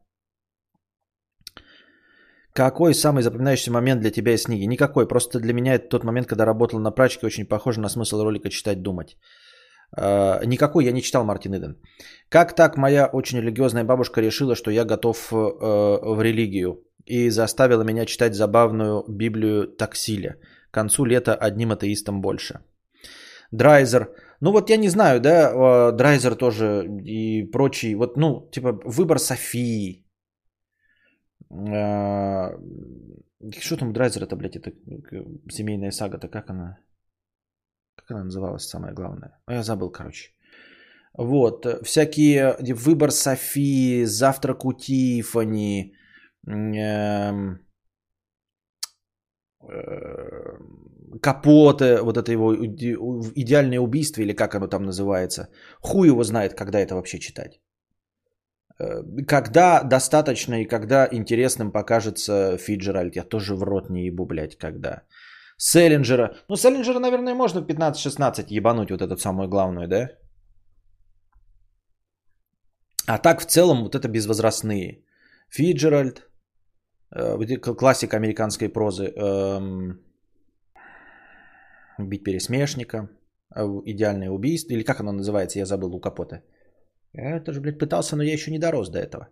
[2.52, 4.64] Какой самый запоминающийся момент для тебя из книги?
[4.66, 5.09] Никакой.
[5.09, 8.48] Просто для меня это тот момент, когда работал на прачке, очень похоже на смысл ролика
[8.48, 9.18] «Читать, думать».
[9.94, 11.77] Э, никакой я не читал Мартин Иден.
[12.29, 17.83] Как так моя очень религиозная бабушка решила, что я готов э, в религию и заставила
[17.85, 20.37] меня читать забавную Библию Таксиля.
[20.70, 22.61] К концу лета одним атеистом больше.
[23.53, 24.09] Драйзер.
[24.40, 27.94] Ну вот я не знаю, да, э, Драйзер тоже и прочий.
[27.94, 30.05] Вот, ну, типа выбор Софии.
[33.61, 34.72] Что там Драйзер это, блядь, это
[35.49, 36.79] семейная сага-то, как она?
[37.97, 39.39] Как она называлась, самое главное?
[39.47, 40.31] А я забыл, короче.
[41.19, 45.95] Вот, всякие выбор Софии, завтрак у Тифани,
[46.47, 47.59] эм,
[49.63, 50.59] э,
[51.23, 55.49] капоты, вот это его идеальное убийство, или как оно там называется.
[55.81, 57.61] Хуй его знает, когда это вообще читать.
[58.79, 64.59] Э, когда достаточно и когда интересным покажется Фиджеральд, я тоже в рот не ебу, блядь,
[64.59, 65.03] когда.
[65.59, 66.35] Селлинджера.
[66.49, 70.11] Ну, Селлинджера, наверное, можно 15-16 ебануть вот этот самую главную, да?
[73.07, 75.05] А так, в целом, вот это безвозрастные.
[75.49, 76.29] Фиджеральд,
[77.14, 80.01] э, классик американской прозы, эм,
[81.99, 83.09] «Бить пересмешника»,
[83.55, 86.42] э, «Идеальное убийство», или как оно называется, я забыл у Капота.
[87.12, 89.29] Я тоже, блядь, пытался, но я еще не дорос до этого.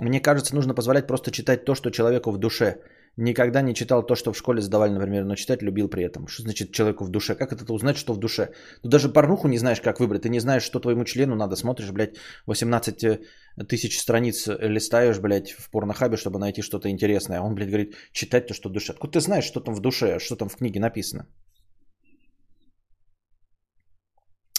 [0.00, 2.80] Мне кажется, нужно позволять просто читать то, что человеку в душе.
[3.16, 6.26] Никогда не читал то, что в школе сдавали, например, но читать любил при этом.
[6.26, 7.36] Что значит человеку в душе?
[7.36, 8.50] Как это узнать, что в душе?
[8.82, 10.22] Ну даже порнуху не знаешь, как выбрать.
[10.22, 11.54] Ты не знаешь, что твоему члену надо.
[11.54, 13.20] Смотришь, блядь, 18 э,
[13.68, 17.38] тысяч страниц листаешь, блядь, в порнохабе, чтобы найти что-то интересное.
[17.38, 18.92] А он, блядь, говорит, читать то, что в душе.
[18.92, 21.28] Откуда ты знаешь, что там в душе, что там в книге написано?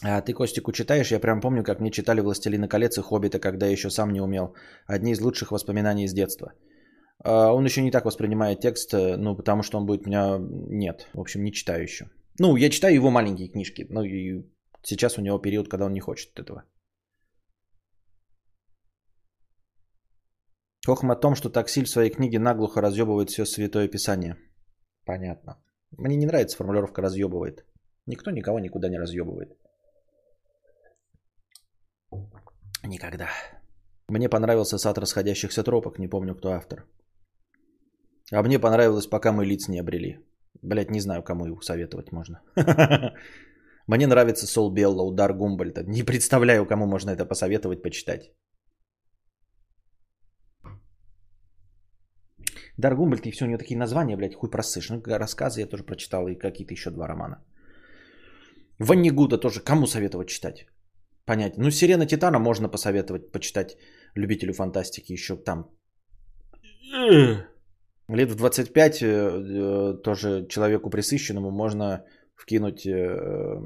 [0.08, 1.12] А ты, Костику, читаешь?
[1.12, 4.22] Я прям помню, как мне читали «Властелина колец» и «Хоббита», когда я еще сам не
[4.22, 4.54] умел.
[4.86, 6.54] Одни из лучших воспоминаний из детства.
[7.24, 10.38] А он еще не так воспринимает текст, э, ну, потому что он будет у меня...
[10.70, 12.06] Нет, в общем, не читаю еще.
[12.40, 14.46] Ну, я читаю его маленькие книжки, ну, и
[14.84, 16.64] сейчас у него период, когда он не хочет этого.
[20.86, 24.38] Хохм о том, что таксиль в своей книге наглухо разъебывает все святое писание.
[25.04, 25.58] Понятно.
[25.98, 27.66] Мне не нравится формулировка «разъебывает».
[28.06, 29.58] Никто никого никуда не разъебывает.
[32.88, 33.30] Никогда.
[34.10, 36.86] Мне понравился сад расходящихся тропок, не помню, кто автор.
[38.32, 40.20] А мне понравилось, пока мы лиц не обрели.
[40.62, 42.42] Блять, не знаю, кому его советовать можно.
[43.88, 45.84] Мне нравится Сол Белла, удар Гумбольта.
[45.84, 48.32] Не представляю, кому можно это посоветовать, почитать.
[52.78, 54.90] Дар Гумбольд и все, у него такие названия, блядь, хуй просышь.
[54.90, 57.44] Ну, рассказы я тоже прочитал и какие-то еще два романа.
[58.80, 60.68] Ванни Гуда тоже кому советовать читать?
[61.26, 61.58] Понять.
[61.58, 63.78] Ну, Сирена Титана можно посоветовать почитать
[64.16, 65.70] любителю фантастики еще там.
[68.08, 73.60] Лет в 25 э, э, тоже человеку присыщенному можно вкинуть э,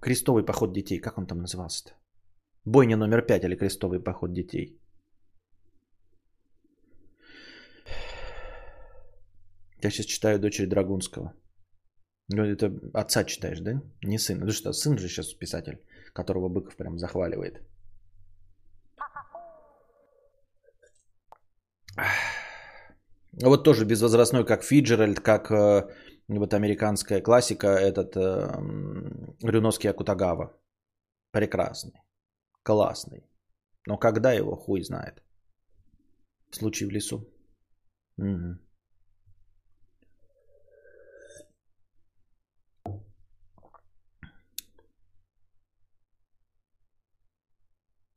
[0.00, 1.00] крестовый поход детей.
[1.00, 1.92] Как он там назывался-то?
[2.64, 4.78] Бойня номер 5 или крестовый поход детей.
[9.82, 11.32] Я сейчас читаю дочери Драгунского.
[12.32, 13.82] Ну, это отца читаешь, да?
[14.02, 14.44] Не сына.
[14.44, 15.78] Ну что, сын же сейчас писатель,
[16.12, 17.60] которого Быков прям захваливает.
[23.32, 25.88] Вот тоже безвозрастной, как Фиджеральд, как э,
[26.28, 28.48] вот американская классика, этот э,
[29.42, 30.56] Рюновский Акутагава.
[31.32, 32.02] Прекрасный,
[32.62, 33.24] классный.
[33.86, 35.22] Но когда его, хуй знает.
[36.50, 37.28] Случай в лесу.
[38.18, 38.58] Угу.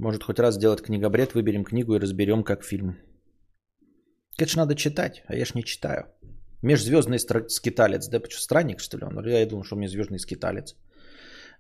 [0.04, 2.98] Может, хоть раз сделать книгобред, выберем книгу и разберем как фильм.
[4.38, 6.04] Ж надо читать, а я ж не читаю.
[6.62, 8.10] Межзвездный стра- скиталец.
[8.10, 9.26] Да, что, странник, что ли он?
[9.26, 10.76] Я думал, что межзвездный скиталец.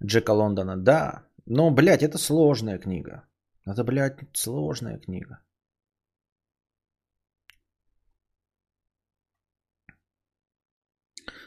[0.04, 0.76] Джека Лондона.
[0.76, 1.24] Да.
[1.46, 3.24] Но, блядь, это сложная книга.
[3.66, 5.40] Это, блядь, сложная книга.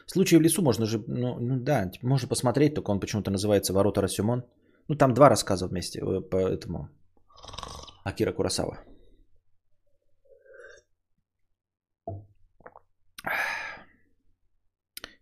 [0.07, 4.01] Случай в лесу можно же, ну, ну да, можно посмотреть, только он почему-то называется «Ворота
[4.01, 4.43] Расюмон».
[4.89, 6.89] Ну, там два рассказа вместе э, по этому
[8.05, 8.77] Акира Курасава.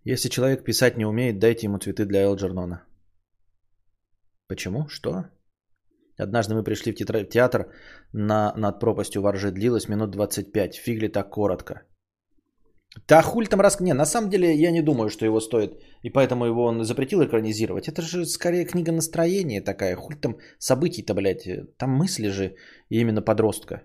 [0.04, 2.86] Если человек писать не умеет, дайте ему цветы для Элджернона.
[4.48, 4.88] Почему?
[4.88, 5.26] Что?
[6.18, 7.74] Однажды мы пришли в театр
[8.14, 9.52] на, над пропастью воржи.
[9.52, 10.76] Длилось минут 25.
[10.76, 11.82] Фигли так коротко.
[13.08, 13.80] Да хуль там раз...
[13.80, 15.72] Не, на самом деле я не думаю, что его стоит.
[16.04, 17.88] И поэтому его он запретил экранизировать.
[17.88, 19.96] Это же скорее книга настроения такая.
[19.96, 21.48] Хуль там событий-то, блядь.
[21.78, 22.56] Там мысли же
[22.90, 23.84] именно подростка.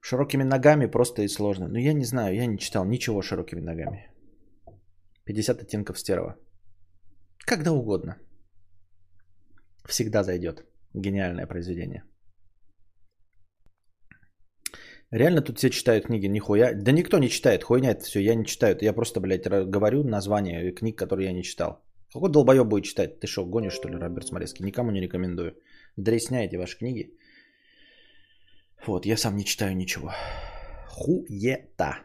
[0.00, 1.68] Широкими ногами просто и сложно.
[1.68, 4.10] Ну я не знаю, я не читал ничего широкими ногами.
[5.24, 6.36] 50 оттенков стерва.
[7.46, 8.16] Когда угодно.
[9.84, 10.64] Всегда зайдет.
[10.94, 12.02] Гениальное произведение.
[15.12, 16.74] Реально тут все читают книги, нихуя.
[16.74, 18.76] Да никто не читает, хуйня это все, я не читаю.
[18.80, 21.84] Я просто, блядь, говорю название книг, которые я не читал.
[22.12, 23.20] Какой долбоеб будет читать?
[23.20, 24.64] Ты что, гонишь, что ли, Роберт Смолецкий?
[24.64, 25.54] Никому не рекомендую.
[25.96, 27.12] Дресняйте ваши книги.
[28.86, 30.10] Вот, я сам не читаю ничего.
[30.88, 31.98] Хуета.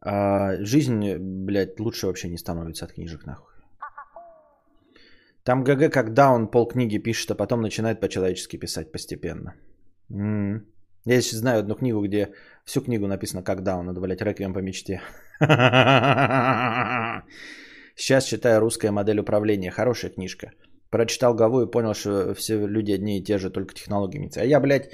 [0.00, 3.52] А, жизнь, блядь, лучше вообще не становится от книжек, нахуй.
[5.44, 9.54] Там ГГ, когда он пол книги пишет, а потом начинает по-человечески писать постепенно.
[10.10, 10.71] М-м.
[11.04, 12.32] Я сейчас знаю одну книгу, где
[12.64, 15.00] всю книгу написано «Когда он», надо, блядь, «Реквием по мечте».
[17.96, 19.70] Сейчас читаю «Русская модель управления».
[19.70, 20.52] Хорошая книжка.
[20.90, 24.42] Прочитал главу и понял, что все люди одни и те же, только технологии меняются.
[24.42, 24.90] А я, блядь,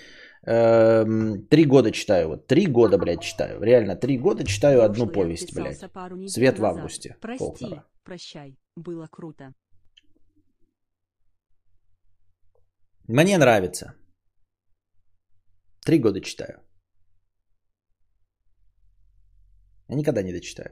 [0.47, 2.29] эм, три года читаю.
[2.29, 3.61] Вот три года, блядь, читаю.
[3.61, 5.79] Реально, три года читаю одну повесть, блядь.
[6.27, 7.17] Свет в августе.
[7.21, 9.53] Прости, прощай, было круто.
[13.09, 13.95] Мне нравится.
[15.89, 16.61] Три года читаю.
[19.89, 20.71] Я никогда не дочитаю.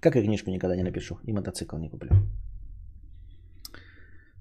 [0.00, 1.18] Как и книжку никогда не напишу.
[1.26, 2.10] И мотоцикл не куплю.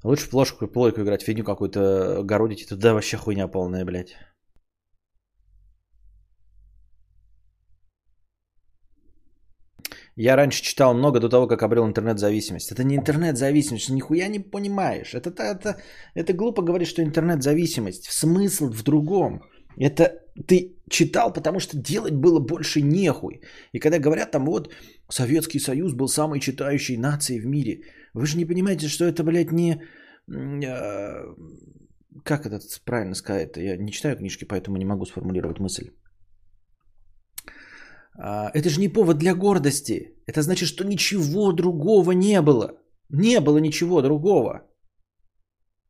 [0.04, 2.70] Лучше в плошку, плойку играть, фигню какую-то городить.
[2.70, 4.16] Туда вообще хуйня полная, блядь.
[10.16, 12.72] Я раньше читал много до того, как обрел интернет-зависимость.
[12.72, 15.14] Это не интернет-зависимость, нихуя не понимаешь.
[15.14, 15.82] Это, это,
[16.16, 18.10] это глупо говорить, что интернет-зависимость.
[18.10, 19.42] Смысл в другом.
[19.78, 23.42] Это ты читал, потому что делать было больше нехуй.
[23.74, 24.74] И когда говорят там вот
[25.10, 27.82] Советский Союз был самой читающей нацией в мире,
[28.14, 29.82] вы же не понимаете, что это, блядь, не...
[30.30, 31.36] Э,
[32.24, 33.58] как это правильно сказать?
[33.58, 35.92] Я не читаю книжки, поэтому не могу сформулировать мысль.
[38.18, 40.16] А, это же не повод для гордости.
[40.28, 42.78] Это значит, что ничего другого не было.
[43.10, 44.68] Не было ничего другого.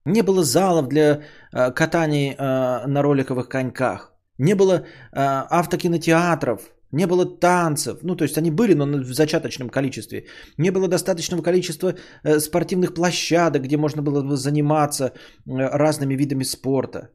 [0.05, 1.21] Не было залов для
[1.53, 4.13] э, катаний э, на роликовых коньках.
[4.37, 4.83] Не было э,
[5.13, 6.61] автокинотеатров.
[6.91, 7.99] Не было танцев.
[8.03, 10.25] Ну, то есть они были, но в зачаточном количестве.
[10.57, 15.11] Не было достаточного количества э, спортивных площадок, где можно было заниматься э,
[15.45, 17.09] разными видами спорта.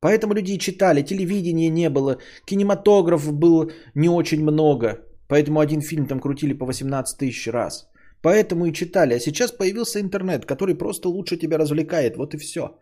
[0.00, 1.02] Поэтому люди и читали.
[1.02, 2.18] Телевидения не было.
[2.44, 4.98] Кинематограф было не очень много.
[5.28, 7.88] Поэтому один фильм там крутили по 18 тысяч раз.
[8.24, 9.14] Поэтому и читали.
[9.14, 12.16] А сейчас появился интернет, который просто лучше тебя развлекает.
[12.16, 12.78] Вот и все.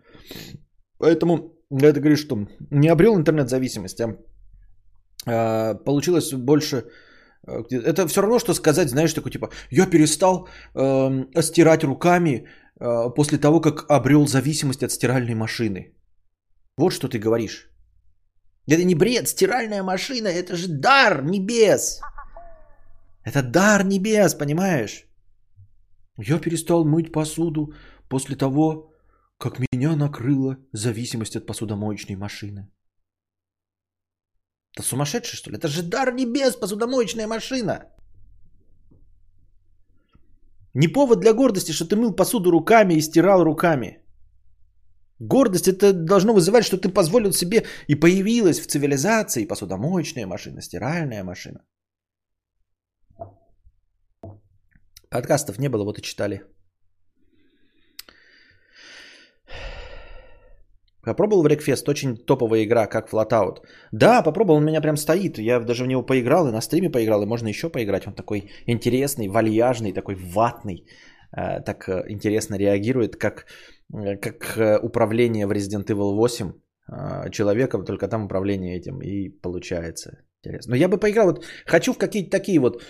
[0.98, 4.00] Поэтому, я это говорю, что не обрел интернет-зависимость,
[5.26, 6.84] а получилось больше...
[7.46, 12.46] А, это все равно, что сказать, знаешь, такой типа, я перестал э, стирать руками
[12.80, 15.96] э, после того, как обрел зависимость от стиральной машины.
[16.76, 17.68] Вот что ты говоришь.
[18.68, 22.00] Это не бред, стиральная машина, это же дар небес.
[23.24, 25.08] Это дар небес, понимаешь?
[26.28, 27.72] Я перестал мыть посуду
[28.08, 28.92] после того,
[29.38, 32.70] как меня накрыла зависимость от посудомоечной машины.
[34.76, 35.56] Это сумасшедший, что ли?
[35.56, 37.84] Это же дар небес, посудомоечная машина.
[40.74, 43.98] Не повод для гордости, что ты мыл посуду руками и стирал руками.
[45.18, 51.24] Гордость это должно вызывать, что ты позволил себе и появилась в цивилизации посудомоечная машина, стиральная
[51.24, 51.60] машина.
[55.12, 56.42] Подкастов не было, вот и читали.
[61.04, 63.58] Попробовал в Рекфест, очень топовая игра, как Flatout.
[63.92, 65.38] Да, попробовал, он у меня прям стоит.
[65.38, 68.06] Я даже в него поиграл, и на стриме поиграл, и можно еще поиграть.
[68.06, 70.86] Он такой интересный, вальяжный, такой ватный.
[71.36, 73.46] Э, так э, интересно реагирует, как,
[73.92, 76.52] э, как управление в Resident Evil 8
[77.30, 80.10] человеком, только там управление этим и получается.
[80.44, 80.70] Интересно.
[80.70, 82.82] Но я бы поиграл, вот хочу в какие-то такие вот,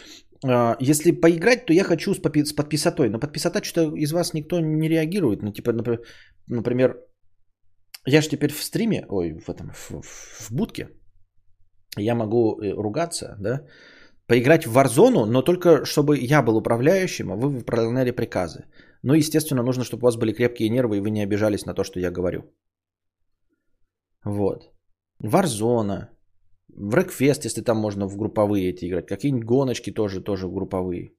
[0.81, 3.09] если поиграть, то я хочу с, попи- с подписотой.
[3.11, 5.43] Но подписота что-то из вас никто не реагирует.
[5.43, 5.73] Ну, типа,
[6.49, 6.97] например,
[8.07, 10.89] я же теперь в стриме, ой, в этом, в, в будке,
[11.97, 13.67] я могу э, ругаться, да,
[14.27, 18.65] поиграть в Warzone, но только чтобы я был управляющим, а вы выполняли приказы.
[19.03, 21.85] Ну, естественно, нужно, чтобы у вас были крепкие нервы, и вы не обижались на то,
[21.85, 22.43] что я говорю.
[24.25, 24.73] Вот.
[25.23, 26.09] Warzone,
[26.69, 29.07] в Wreckfest, если там можно в групповые эти играть.
[29.07, 31.13] Какие-нибудь гоночки тоже, тоже в групповые.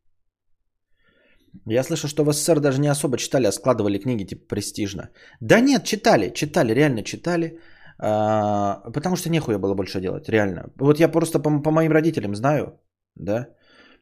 [1.67, 5.09] Я слышал, что в СССР даже не особо читали, а складывали книги типа престижно.
[5.39, 7.59] Да нет, читали, читали, реально читали.
[7.99, 10.71] А, потому что нехуя было больше делать, реально.
[10.79, 12.79] Вот я просто по, по моим родителям знаю,
[13.15, 13.47] да,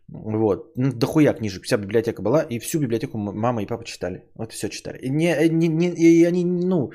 [0.07, 4.51] вот, ну, дохуя книжек, вся библиотека была, и всю библиотеку мама и папа читали, вот
[4.53, 4.97] все читали.
[4.97, 6.91] И, не, не, не, и они, ну,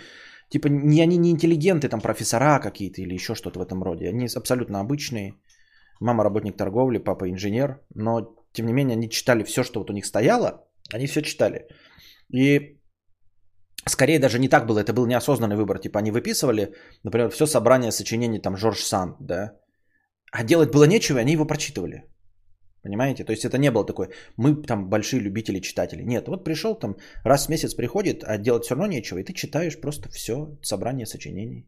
[0.48, 4.28] типа, не, они не интеллигенты, там, профессора какие-то или еще что-то в этом роде, они
[4.37, 5.35] абсолютно обычные.
[6.00, 9.92] Мама работник торговли, папа инженер, но, тем не менее, они читали все, что вот у
[9.92, 11.66] них стояло, они все читали.
[12.32, 12.76] И
[13.88, 15.78] Скорее даже не так было, это был неосознанный выбор.
[15.78, 19.52] Типа они выписывали, например, все собрание сочинений там Жорж Санд, да.
[20.32, 22.02] А делать было нечего, и они его прочитывали.
[22.87, 23.25] Понимаете?
[23.25, 26.05] То есть это не было такое, мы там большие любители читатели.
[26.05, 29.33] Нет, вот пришел там, раз в месяц приходит, а делать все равно нечего, и ты
[29.33, 31.66] читаешь просто все, собрание сочинений.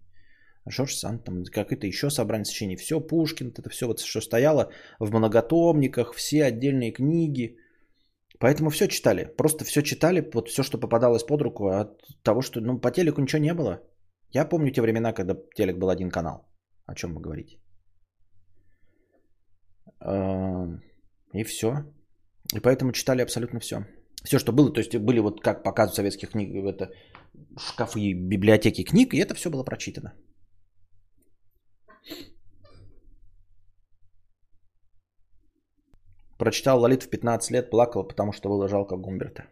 [0.71, 5.11] Жорж Санд, там какое-то еще собрание сочинений, все, Пушкин, это все вот, что стояло в
[5.11, 7.57] многотомниках, все отдельные книги–
[8.41, 9.25] Поэтому все читали.
[9.37, 13.21] Просто все читали, вот все, что попадалось под руку, от того, что ну, по телеку
[13.21, 13.81] ничего не было.
[14.31, 16.47] Я помню те времена, когда телек был один канал.
[16.87, 17.59] О чем вы говорите?
[21.35, 21.85] И все.
[22.55, 23.87] И поэтому читали абсолютно все.
[24.25, 26.91] Все, что было, то есть были вот как показывают советских книг, это
[27.57, 30.13] шкафы библиотеки книг, и это все было прочитано.
[36.39, 39.43] Прочитал Лолит в 15 лет, плакал, потому что было жалко Гумберта.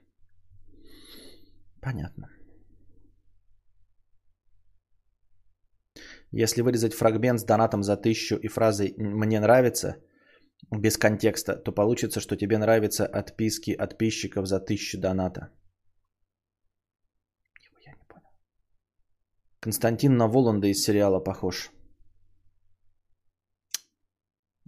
[1.80, 2.28] Понятно.
[6.32, 9.96] Если вырезать фрагмент с донатом за тысячу и фразой «мне нравится»
[10.70, 15.52] без контекста, то получится, что тебе нравятся отписки подписчиков за тысячу доната.
[17.84, 18.28] Я не понял.
[19.60, 21.70] Константин на Воланда из сериала похож.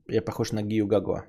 [0.09, 1.27] Я похож на Гию Гагуа.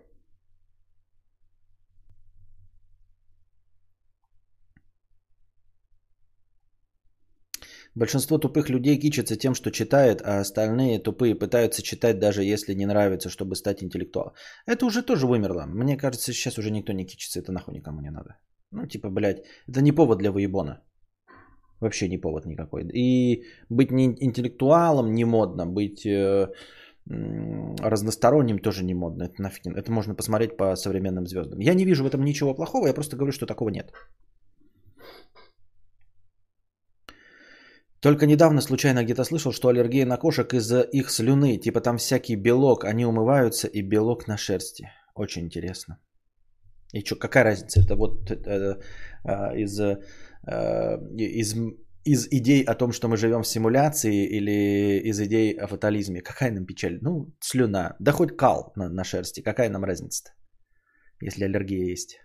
[7.96, 12.86] Большинство тупых людей кичатся тем, что читают, а остальные тупые пытаются читать, даже если не
[12.86, 14.34] нравится, чтобы стать интеллектуалом.
[14.68, 15.66] Это уже тоже вымерло.
[15.66, 18.38] Мне кажется, сейчас уже никто не кичится, это нахуй никому не надо.
[18.72, 20.82] Ну, типа, блядь, это не повод для выебона.
[21.82, 22.84] Вообще не повод никакой.
[22.94, 26.48] И быть не интеллектуалом не модно, быть э,
[27.06, 29.24] разносторонним тоже не модно.
[29.24, 29.66] Это нафиг.
[29.66, 31.60] Это можно посмотреть по современным звездам.
[31.60, 33.94] Я не вижу в этом ничего плохого, я просто говорю, что такого нет.
[38.02, 41.58] Только недавно случайно где-то слышал, что аллергия на кошек из-за их слюны.
[41.58, 44.90] Типа там всякий белок, они умываются и белок на шерсти.
[45.16, 45.98] Очень интересно.
[46.94, 47.82] И что, какая разница?
[47.82, 48.82] Это вот это,
[49.26, 49.98] э, из, э,
[51.18, 51.56] из,
[52.06, 56.22] из идей о том, что мы живем в симуляции или из идей о фатализме.
[56.22, 57.00] Какая нам печаль?
[57.02, 57.96] Ну, слюна.
[58.00, 59.42] Да хоть кал на, на шерсти.
[59.42, 60.34] Какая нам разница
[61.22, 62.20] если аллергия есть?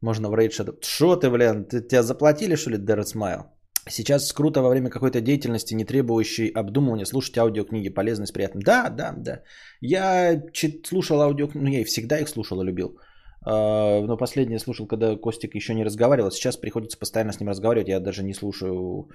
[0.00, 3.53] Можно в рейд Что ты, блин, ты, тебя заплатили, что ли, Дэррет Смайл?
[3.88, 8.60] Сейчас круто во время какой-то деятельности, не требующей обдумывания, слушать аудиокниги, полезность, приятно.
[8.64, 9.42] Да, да, да.
[9.80, 12.98] Я чит, слушал аудиокниги, ну я и всегда их слушал и любил.
[13.46, 16.30] Uh, но последнее слушал, когда Костик еще не разговаривал.
[16.30, 17.88] Сейчас приходится постоянно с ним разговаривать.
[17.88, 19.10] Я даже не слушаю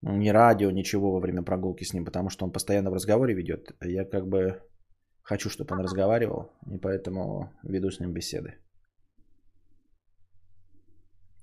[0.00, 3.76] ни радио, ничего во время прогулки с ним, потому что он постоянно в разговоре ведет.
[3.82, 4.62] Я как бы
[5.22, 8.54] хочу, чтобы он разговаривал, и поэтому веду с ним беседы.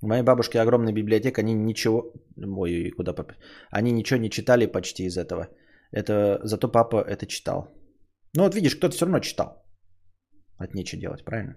[0.04, 2.12] У моей бабушки огромная библиотека, они ничего...
[2.36, 3.36] Ой, куда папа?
[3.72, 5.48] Они ничего не читали почти из этого.
[5.92, 6.42] Это...
[6.44, 7.70] Зато папа это читал.
[8.36, 9.64] Ну вот видишь, кто-то все равно читал.
[10.58, 11.56] От нечего делать, правильно?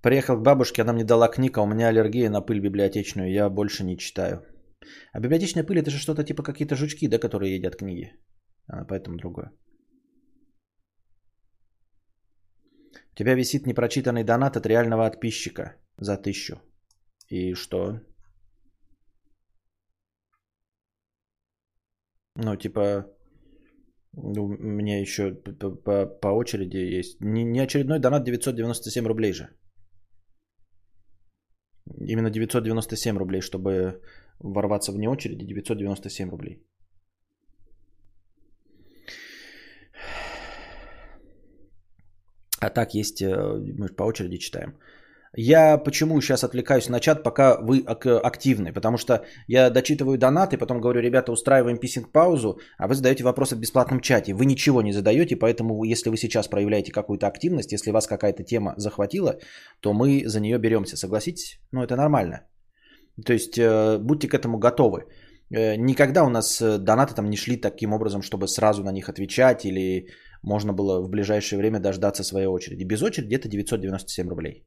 [0.00, 3.50] Приехал к бабушке, она мне дала книгу, а у меня аллергия на пыль библиотечную, я
[3.50, 4.44] больше не читаю.
[5.12, 8.12] А библиотечная пыль это же что-то типа какие-то жучки, да, которые едят книги.
[8.68, 9.50] А, поэтому другое.
[13.20, 16.54] Тебя висит непрочитанный донат от реального подписчика за тысячу.
[17.28, 18.00] И что?
[22.36, 23.06] Ну, типа,
[24.16, 25.34] у меня еще
[26.22, 27.20] по очереди есть.
[27.20, 29.48] Не, не очередной донат 997 рублей же.
[32.00, 34.00] Именно 997 рублей, чтобы
[34.38, 36.69] ворваться вне очереди, 997 рублей.
[42.60, 43.26] А так есть, э,
[43.78, 44.74] мы по очереди читаем.
[45.36, 48.72] Я почему сейчас отвлекаюсь на чат, пока вы активны?
[48.72, 53.60] Потому что я дочитываю донаты, потом говорю, ребята, устраиваем писинг-паузу, а вы задаете вопросы в
[53.60, 54.34] бесплатном чате.
[54.34, 58.74] Вы ничего не задаете, поэтому если вы сейчас проявляете какую-то активность, если вас какая-то тема
[58.76, 59.38] захватила,
[59.80, 60.96] то мы за нее беремся.
[60.96, 61.60] Согласитесь?
[61.72, 62.40] Ну, это нормально.
[63.24, 65.06] То есть э, будьте к этому готовы.
[65.50, 69.64] Э, никогда у нас донаты там не шли таким образом, чтобы сразу на них отвечать
[69.64, 70.08] или
[70.42, 72.84] можно было в ближайшее время дождаться своей очереди.
[72.84, 74.64] Без очереди где-то 997 рублей.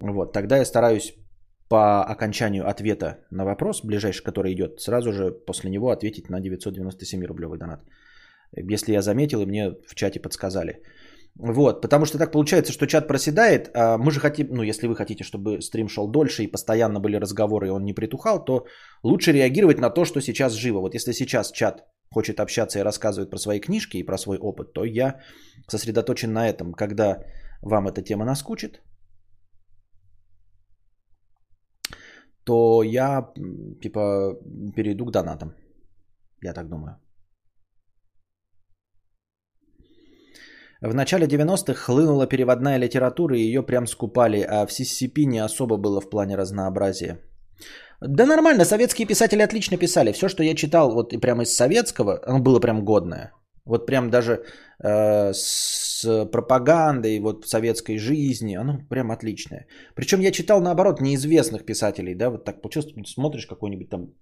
[0.00, 1.14] Вот, тогда я стараюсь
[1.68, 7.24] по окончанию ответа на вопрос, ближайший, который идет, сразу же после него ответить на 997
[7.24, 7.80] рублевый донат.
[8.52, 10.82] Если я заметил, и мне в чате подсказали.
[11.38, 14.94] Вот, потому что так получается, что чат проседает, а мы же хотим, ну, если вы
[14.94, 18.66] хотите, чтобы стрим шел дольше и постоянно были разговоры, и он не притухал, то
[19.02, 20.80] лучше реагировать на то, что сейчас живо.
[20.80, 24.72] Вот если сейчас чат хочет общаться и рассказывает про свои книжки и про свой опыт,
[24.72, 25.20] то я
[25.68, 26.72] сосредоточен на этом.
[26.72, 27.22] Когда
[27.62, 28.80] вам эта тема наскучит,
[32.44, 33.32] то я
[33.82, 34.38] типа
[34.76, 35.54] перейду к донатам.
[36.42, 37.00] Я так думаю.
[40.82, 45.78] В начале 90-х хлынула переводная литература, и ее прям скупали, а в CCP не особо
[45.78, 47.18] было в плане разнообразия.
[48.00, 50.12] Да нормально, советские писатели отлично писали.
[50.12, 53.32] Все, что я читал вот и прямо из советского, оно было прям годное.
[53.64, 54.44] Вот прям даже
[54.84, 59.66] э, с пропагандой вот советской жизни, оно прям отличное.
[59.94, 64.12] Причем я читал наоборот неизвестных писателей, да, вот так получилось, смотришь какой-нибудь там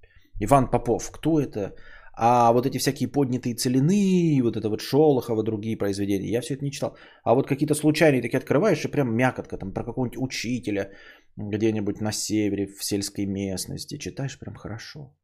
[0.40, 1.74] Иван Попов, кто это?
[2.16, 6.64] А вот эти всякие поднятые целины, вот это вот Шолохова, другие произведения, я все это
[6.64, 6.96] не читал.
[7.24, 10.90] А вот какие-то случайные такие открываешь, и прям мякотка там про какого-нибудь учителя
[11.36, 13.98] где-нибудь на севере, в сельской местности.
[13.98, 15.14] Читаешь прям хорошо.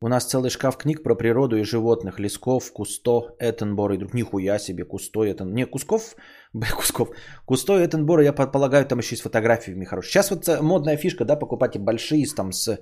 [0.00, 2.20] У нас целый шкаф книг про природу и животных.
[2.20, 4.14] Лесков, Кусто, Эттенбор и друг.
[4.14, 5.52] Нихуя себе, Кусто, Эттен...
[5.52, 6.14] Не, Кусков,
[6.76, 7.08] Кусков.
[7.44, 10.12] Кусто и Эттенбор, я предполагаю, там еще и с фотографиями хорошие.
[10.12, 12.78] Сейчас вот э, модная фишка, да, покупайте большие, там с э,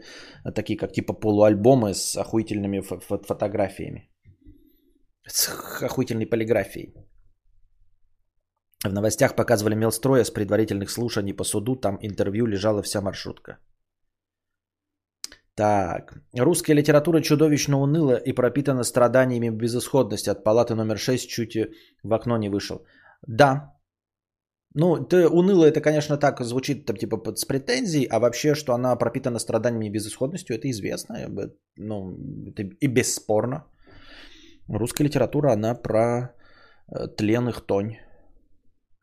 [0.55, 4.11] такие, как типа полуальбомы с охуительными фотографиями.
[5.27, 5.49] С
[5.83, 6.93] охуительной полиграфией.
[8.85, 11.77] В новостях показывали мелстроя с предварительных слушаний по суду.
[11.77, 13.59] Там интервью лежала вся маршрутка.
[15.57, 16.15] Так.
[16.39, 20.31] Русская литература чудовищно уныла и пропитана страданиями безысходности.
[20.31, 21.57] От палаты номер 6 чуть
[22.03, 22.85] в окно не вышел.
[23.27, 23.73] Да.
[24.75, 28.75] Ну, ты, уныло это, конечно, так звучит, там, типа, под, с претензией, а вообще, что
[28.75, 31.17] она пропитана страданиями и безысходностью, это известно.
[31.77, 33.65] Ну, это и бесспорно.
[34.69, 36.35] Русская литература, она про
[36.89, 37.97] э, тлен их тонь.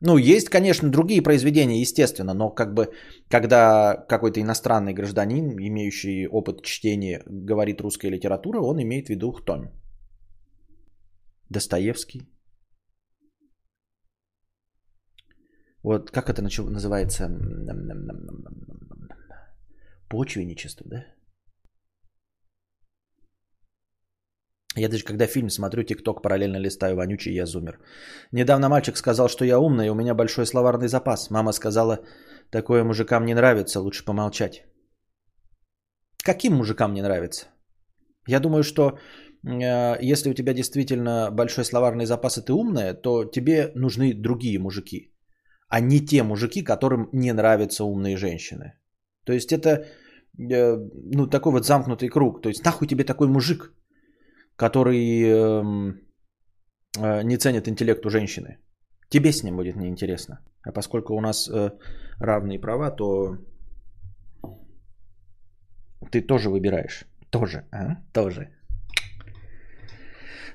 [0.00, 2.92] Ну, есть, конечно, другие произведения, естественно, но как бы,
[3.30, 9.70] когда какой-то иностранный гражданин, имеющий опыт чтения, говорит русская литература, он имеет в виду хтонь.
[11.50, 12.28] Достоевский.
[15.82, 17.28] Вот как это называется?
[20.08, 21.04] Почвенничество, да?
[24.76, 27.78] Я даже когда фильм смотрю, ТикТок параллельно листаю, вонючий я зумер.
[28.32, 31.30] Недавно мальчик сказал, что я умный, и у меня большой словарный запас.
[31.30, 31.98] Мама сказала,
[32.50, 34.64] такое мужикам не нравится, лучше помолчать.
[36.24, 37.46] Каким мужикам не нравится?
[38.26, 38.98] Я думаю, что
[39.46, 44.58] э, если у тебя действительно большой словарный запас и ты умная, то тебе нужны другие
[44.58, 45.14] мужики,
[45.68, 48.72] а не те мужики, которым не нравятся умные женщины.
[49.26, 49.86] То есть это
[50.38, 50.76] э,
[51.12, 52.42] ну, такой вот замкнутый круг.
[52.42, 53.72] То есть нахуй тебе такой мужик,
[54.56, 55.62] который э,
[56.98, 58.58] э, не ценит интеллект у женщины.
[59.08, 60.38] Тебе с ним будет неинтересно.
[60.62, 61.70] А поскольку у нас э,
[62.20, 63.38] равные права, то
[66.10, 67.04] ты тоже выбираешь.
[67.30, 67.96] Тоже, а?
[68.12, 68.48] Тоже.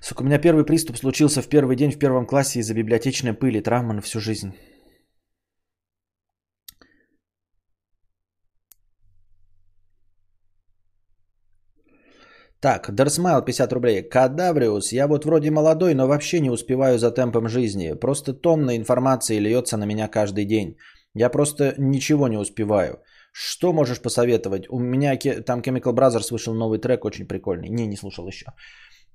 [0.02, 3.62] Сука, у меня первый приступ случился в первый день в первом классе из-за библиотечной пыли.
[3.62, 4.54] Травма на всю жизнь.
[12.62, 14.04] Так, Дерсмайл 50 рублей.
[14.04, 17.94] Кадавриус, я вот вроде молодой, но вообще не успеваю за темпом жизни.
[17.94, 20.76] Просто тонна информации льется на меня каждый день.
[21.14, 23.00] Я просто ничего не успеваю.
[23.32, 24.66] Что можешь посоветовать?
[24.70, 27.70] У меня там Chemical Brothers вышел новый трек, очень прикольный.
[27.70, 28.48] Не, не слушал еще.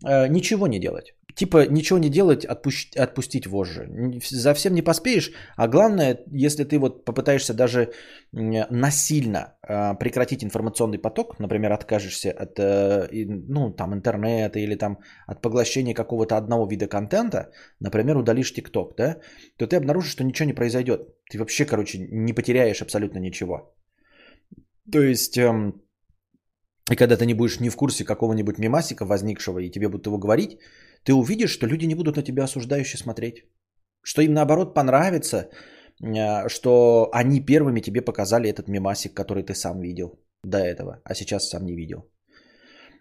[0.07, 1.14] Э, ничего не делать.
[1.35, 3.89] Типа ничего не делать, отпусти, отпустить вожжи.
[4.30, 5.32] За всем не поспеешь.
[5.57, 7.93] А главное, если ты вот попытаешься даже
[8.32, 13.09] насильно э, прекратить информационный поток, например, откажешься от э,
[13.49, 19.16] ну, там, интернета или там, от поглощения какого-то одного вида контента, например, удалишь ТикТок, да,
[19.59, 21.01] то ты обнаружишь, что ничего не произойдет.
[21.30, 23.74] Ты вообще, короче, не потеряешь абсолютно ничего.
[24.93, 25.85] То есть эм,
[26.91, 30.18] и когда ты не будешь ни в курсе какого-нибудь мемасика возникшего, и тебе будут его
[30.18, 30.59] говорить,
[31.05, 33.44] ты увидишь, что люди не будут на тебя осуждающе смотреть.
[34.02, 35.48] Что им наоборот понравится,
[36.02, 41.14] э, что они первыми тебе показали этот мемасик, который ты сам видел до этого, а
[41.14, 42.11] сейчас сам не видел.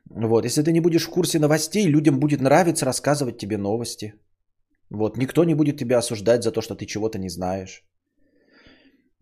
[0.10, 4.14] Вот, если ты не будешь в курсе новостей, людям будет нравиться рассказывать тебе новости.
[4.90, 7.84] Вот, никто не будет тебя осуждать за то, что ты чего-то не знаешь.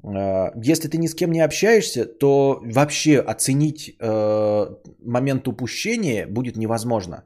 [0.03, 4.65] Э, если ты ни с кем не общаешься, то вообще оценить э,
[4.99, 7.23] момент упущения будет невозможно.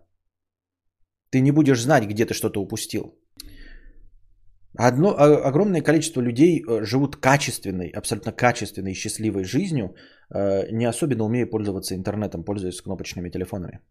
[1.35, 3.03] Ты не будешь знать, где ты что-то упустил.
[4.77, 5.09] Одно,
[5.47, 9.95] огромное количество людей э, живут качественной, абсолютно качественной и счастливой жизнью,
[10.33, 13.81] э, не особенно умея пользоваться интернетом, пользуясь кнопочными телефонами.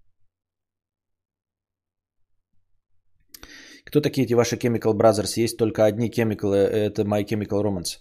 [3.85, 5.45] Кто такие эти ваши Chemical Brothers?
[5.45, 8.01] Есть только одни Chemical, э, это My Chemical Romance.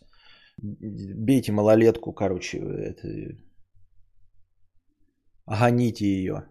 [0.58, 3.08] Бейте малолетку, короче, это...
[5.46, 6.46] гоните ее,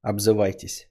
[0.00, 0.88] обзывайтесь.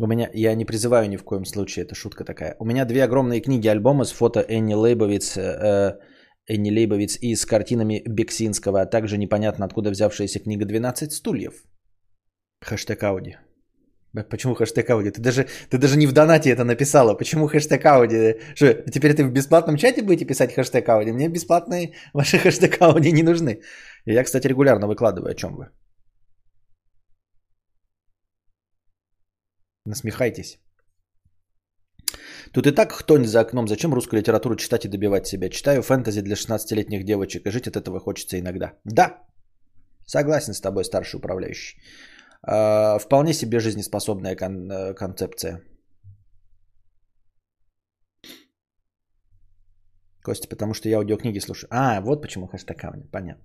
[0.00, 2.54] У меня, я не призываю ни в коем случае, это шутка такая.
[2.60, 5.98] У меня две огромные книги, альбомы с фото Энни Лейбовиц, э,
[6.46, 11.64] Энни Лейбовиц и с картинами Бексинского, а также непонятно откуда взявшаяся книга «12 стульев».
[12.60, 13.36] Хэштег Ауди.
[14.30, 15.10] Почему хэштег Ауди?
[15.10, 17.14] Ты даже, ты даже не в донате это написала.
[17.14, 18.36] Почему хэштег Ауди?
[18.54, 21.12] Что, теперь ты в бесплатном чате будете писать хэштег Ауди?
[21.12, 23.60] Мне бесплатные ваши хэштег Ауди не нужны.
[24.06, 25.68] Я, кстати, регулярно выкладываю, о чем вы.
[29.88, 30.58] Насмехайтесь.
[32.52, 33.68] Тут и так хтонь за окном.
[33.68, 35.48] Зачем русскую литературу читать и добивать себя?
[35.48, 38.72] Читаю фэнтези для 16-летних девочек, и жить от этого хочется иногда.
[38.84, 39.18] Да,
[40.06, 41.78] согласен с тобой, старший управляющий.
[42.46, 45.62] Э, вполне себе жизнеспособная кон- э, концепция.
[50.22, 51.68] Костя, потому что я аудиокниги слушаю.
[51.70, 53.44] А, вот почему хэштег Понятно.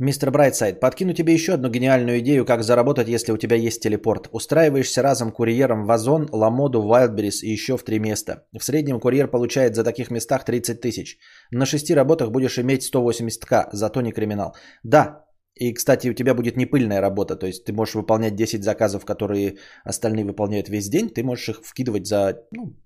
[0.00, 4.28] Мистер Брайтсайд, подкину тебе еще одну гениальную идею, как заработать, если у тебя есть телепорт.
[4.30, 8.46] Устраиваешься разом курьером в Озон, Ламоду, Вайлдберрис и еще в три места.
[8.56, 11.18] В среднем курьер получает за таких местах 30 тысяч.
[11.50, 14.54] На шести работах будешь иметь 180к, зато не криминал.
[14.84, 15.24] Да,
[15.56, 19.04] и, кстати, у тебя будет не пыльная работа, то есть ты можешь выполнять 10 заказов,
[19.04, 22.76] которые остальные выполняют весь день, ты можешь их вкидывать за, ну,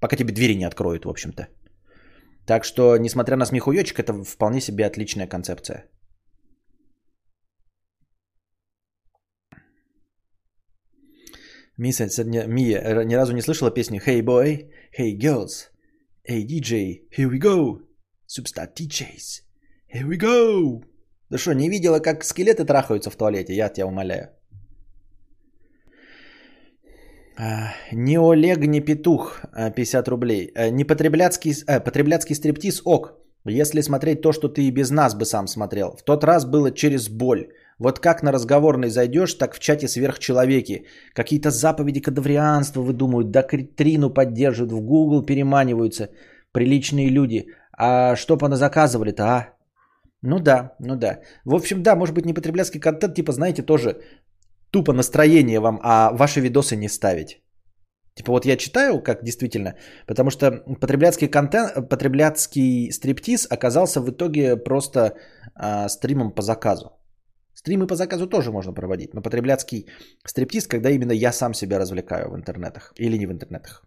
[0.00, 1.48] пока тебе двери не откроют, в общем-то.
[2.46, 5.84] Так что, несмотря на смехуёчек, это вполне себе отличная концепция.
[11.78, 14.68] Миса, Мия ни разу не слышала песню «Hey boy,
[14.98, 15.70] hey girls,
[16.28, 17.78] hey DJ, here we go,
[18.26, 19.42] Substar DJs,
[19.94, 20.82] here we go».
[21.30, 23.54] Да что, не видела, как скелеты трахаются в туалете?
[23.54, 24.30] Я тебя умоляю.
[27.38, 29.40] А, не Олег, не петух,
[29.76, 30.50] 50 рублей.
[30.56, 33.12] А, не потребляцкий, а, потребляцкий стриптиз ок.
[33.44, 35.96] Если смотреть то, что ты и без нас бы сам смотрел.
[35.96, 37.52] В тот раз было через боль.
[37.78, 40.86] Вот как на разговорный зайдешь, так в чате сверхчеловеки.
[41.14, 46.10] Какие-то заповеди кадаврианства выдумывают, доктрину поддерживают, в Google переманиваются.
[46.52, 47.46] Приличные люди.
[47.72, 49.48] А что заказывали-то, а?
[50.22, 51.20] Ну да, ну да.
[51.44, 54.02] В общем, да, может быть не потребляцкий контент, типа, знаете, тоже
[54.72, 57.42] тупо настроение вам, а ваши видосы не ставить.
[58.14, 59.76] Типа вот я читаю, как действительно,
[60.06, 60.50] потому что
[60.80, 65.14] потребляцкий контент, потребляцкий стриптиз оказался в итоге просто
[65.54, 66.97] а, стримом по заказу.
[67.58, 69.86] Стримы по заказу тоже можно проводить, но потребляцкий
[70.24, 73.84] стриптиз, когда именно я сам себя развлекаю в интернетах или не в интернетах.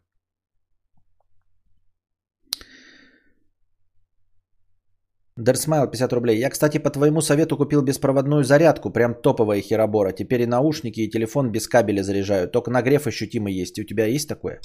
[5.37, 6.39] Дерсмайл 50 рублей.
[6.39, 10.11] Я, кстати, по твоему совету купил беспроводную зарядку, прям топовая херобора.
[10.11, 12.49] Теперь и наушники, и телефон без кабеля заряжаю.
[12.49, 13.79] Только нагрев ощутимо есть.
[13.79, 14.59] У тебя есть такое?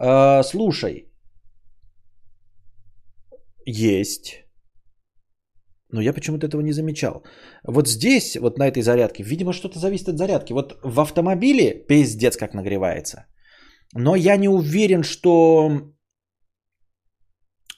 [0.00, 1.12] Э, слушай.
[3.66, 4.42] Есть.
[5.92, 7.22] Но я почему-то этого не замечал.
[7.68, 10.52] Вот здесь, вот на этой зарядке, видимо, что-то зависит от зарядки.
[10.52, 13.26] Вот в автомобиле пиздец как нагревается.
[13.94, 15.92] Но я не уверен, что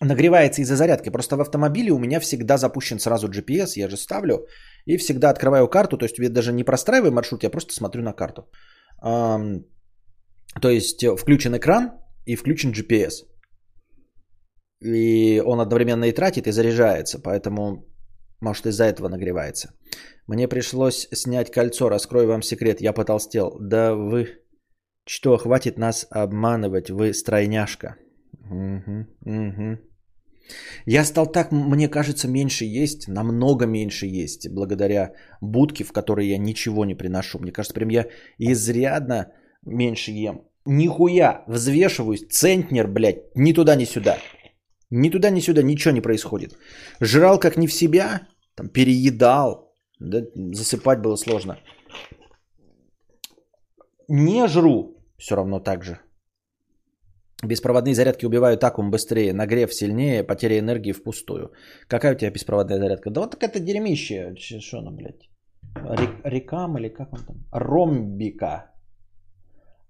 [0.01, 1.11] нагревается из-за зарядки.
[1.11, 4.47] Просто в автомобиле у меня всегда запущен сразу GPS, я же ставлю,
[4.87, 8.13] и всегда открываю карту, то есть я даже не простраиваю маршрут, я просто смотрю на
[8.13, 8.43] карту.
[10.63, 11.91] То есть включен экран
[12.27, 13.25] и включен GPS.
[14.85, 17.87] И он одновременно и тратит, и заряжается, поэтому
[18.45, 19.71] может из-за этого нагревается.
[20.27, 23.57] Мне пришлось снять кольцо, раскрою вам секрет, я потолстел.
[23.61, 24.45] Да вы
[25.07, 27.97] что, хватит нас обманывать, вы стройняшка.
[28.51, 29.79] Угу, угу.
[30.87, 36.39] Я стал так, мне кажется, меньше есть, намного меньше есть, благодаря будке, в которой я
[36.39, 37.39] ничего не приношу.
[37.39, 38.07] Мне кажется, прям я
[38.39, 39.33] изрядно
[39.67, 40.43] меньше ем.
[40.67, 44.19] Нихуя, взвешиваюсь, центнер, блядь, ни туда, ни сюда.
[44.91, 46.57] Ни туда, ни сюда, ничего не происходит.
[47.01, 50.23] Жрал как не в себя, там, переедал, да,
[50.55, 51.57] засыпать было сложно.
[54.09, 55.99] не жру все равно так же.
[57.43, 61.53] Беспроводные зарядки убивают аккум быстрее, нагрев сильнее, потеря энергии впустую.
[61.89, 63.11] Какая у тебя беспроводная зарядка?
[63.11, 64.35] Да вот так это дерьмище.
[64.37, 65.29] Что оно, блядь?
[66.25, 67.37] Рекам или как он там?
[67.53, 68.71] Ромбика.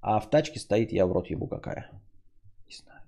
[0.01, 1.91] А в тачке стоит, я в рот ебу какая.
[2.67, 3.01] Не знаю.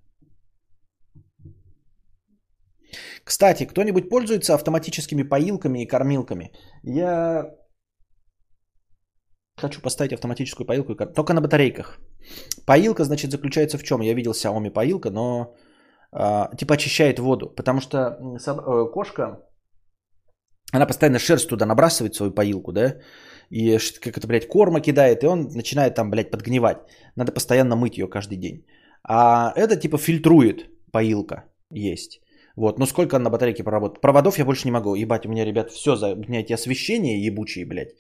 [3.27, 6.53] Кстати, кто-нибудь пользуется автоматическими поилками и кормилками?
[6.85, 7.51] Я
[9.61, 11.99] хочу поставить автоматическую поилку, только на батарейках.
[12.67, 14.01] Поилка, значит, заключается в чем?
[14.01, 15.57] Я видел Xiaomi поилка, но
[16.13, 19.43] э, типа очищает воду, потому что э, кошка,
[20.73, 22.95] она постоянно шерсть туда набрасывает свою поилку, да,
[23.51, 26.79] и как это, блядь, корма кидает, и он начинает там, блядь, подгнивать.
[27.17, 28.65] Надо постоянно мыть ее каждый день.
[29.03, 32.21] А это типа фильтрует поилка есть.
[32.57, 34.01] Вот, но сколько на батарейке проработает?
[34.01, 34.95] Проводов я больше не могу.
[34.95, 36.15] Ебать, у меня, ребят, все за...
[36.15, 37.95] У меня эти освещения ебучие, блядь.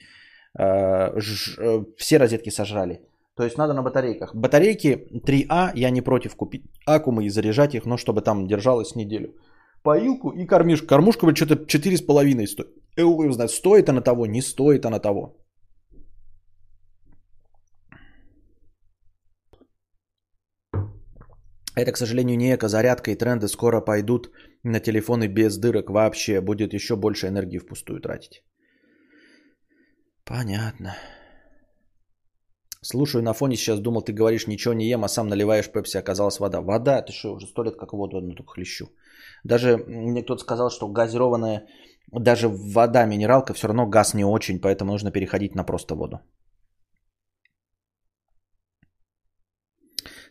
[0.59, 1.13] Э,
[1.59, 3.01] э, все розетки сожрали.
[3.37, 4.35] То есть надо на батарейках.
[4.35, 6.63] Батарейки 3А я не против купить.
[6.87, 9.35] Аккумы и заряжать их, но чтобы там держалось неделю.
[9.83, 10.87] Поилку и кормишку.
[10.87, 12.69] Кормушка что-то 4,5 стоит.
[12.97, 15.37] Эу, знает, стоит она того, не стоит она того.
[21.77, 24.31] Это, к сожалению, не эко-зарядка, и тренды скоро пойдут
[24.65, 26.41] на телефоны без дырок вообще.
[26.41, 28.43] Будет еще больше энергии впустую тратить.
[30.25, 30.97] Понятно.
[32.83, 36.41] Слушаю на фоне сейчас, думал, ты говоришь, ничего не ем, а сам наливаешь пепси, оказалась
[36.41, 36.61] вода.
[36.61, 38.87] Вода, ты что, уже сто лет как воду одну только хлещу.
[39.45, 41.67] Даже мне кто-то сказал, что газированная,
[42.13, 46.21] даже вода, минералка, все равно газ не очень, поэтому нужно переходить на просто воду.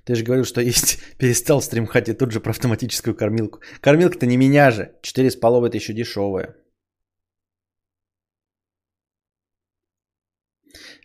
[0.05, 3.59] Ты же говорил, что есть, перестал стримхать и тут же про автоматическую кормилку.
[3.81, 4.91] Кормилка-то не меня же.
[5.03, 6.55] 4,5 это еще дешевая.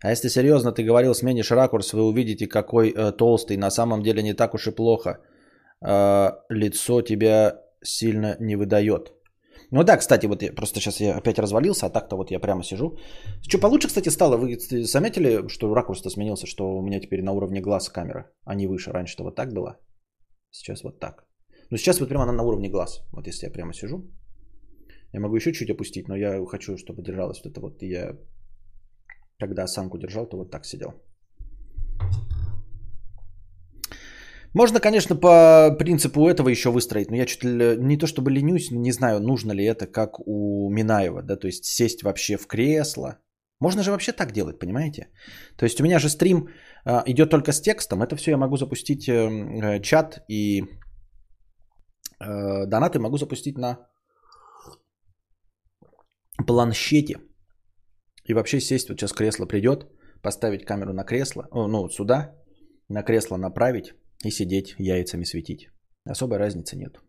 [0.02, 3.56] А если серьезно, ты говорил, сменишь ракурс, вы увидите, какой э, толстый.
[3.56, 5.18] На самом деле не так уж и плохо.
[5.82, 9.12] Э, лицо тебя сильно не выдает.
[9.72, 12.62] Ну да, кстати, вот я, просто сейчас я опять развалился, а так-то вот я прямо
[12.62, 12.98] сижу.
[13.42, 14.36] Что получше, кстати, стало?
[14.36, 18.66] Вы заметили, что ракурс-то сменился, что у меня теперь на уровне глаз камера, а не
[18.66, 18.90] выше.
[18.90, 19.78] Раньше-то вот так было.
[20.50, 21.24] Сейчас вот так.
[21.70, 23.02] Ну сейчас вот прямо она на уровне глаз.
[23.12, 24.10] Вот если я прямо сижу.
[25.12, 27.82] Я могу еще чуть опустить, но я хочу, чтобы держалось вот это вот.
[27.82, 28.16] Я
[29.38, 30.92] когда осанку держал, то вот так сидел.
[34.54, 38.70] Можно, конечно, по принципу этого еще выстроить, но я чуть ли не то чтобы ленюсь,
[38.70, 43.18] не знаю, нужно ли это как у Минаева, да, то есть сесть вообще в кресло.
[43.60, 45.08] Можно же вообще так делать, понимаете?
[45.56, 46.48] То есть у меня же стрим
[46.84, 50.62] а, идет только с текстом, это все я могу запустить э, э, чат и
[52.20, 53.78] э, донаты могу запустить на
[56.46, 57.18] планшете.
[58.24, 59.86] И вообще сесть, вот сейчас кресло придет,
[60.22, 62.34] поставить камеру на кресло, ну сюда,
[62.88, 63.94] на кресло направить
[64.24, 65.70] и сидеть яйцами светить.
[66.04, 67.00] Особой разницы нет.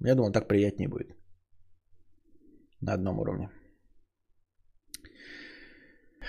[0.00, 1.16] Я думаю, так приятнее будет.
[2.80, 3.50] На одном уровне.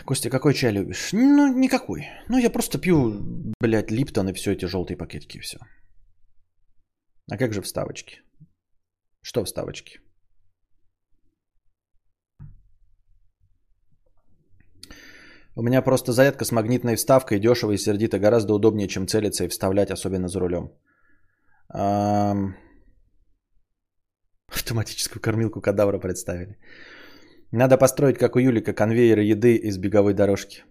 [0.06, 1.14] Костя, какой чай любишь?
[1.14, 2.08] Ну, никакой.
[2.30, 5.58] Ну, я просто пью, блядь, Липтон и все эти желтые пакетики и все.
[7.32, 8.22] А как же вставочки?
[9.22, 10.00] Что вставочки?
[15.58, 19.48] У меня просто зарядка с магнитной вставкой, дешево и сердито, гораздо удобнее, чем целиться и
[19.48, 20.72] вставлять, особенно за рулем.
[24.50, 26.58] Автоматическую кормилку кадавра представили.
[27.52, 30.64] Надо построить, как у Юлика, конвейер еды из беговой дорожки.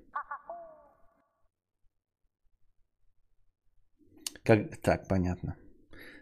[4.45, 4.77] Как...
[4.83, 5.57] Так, понятно.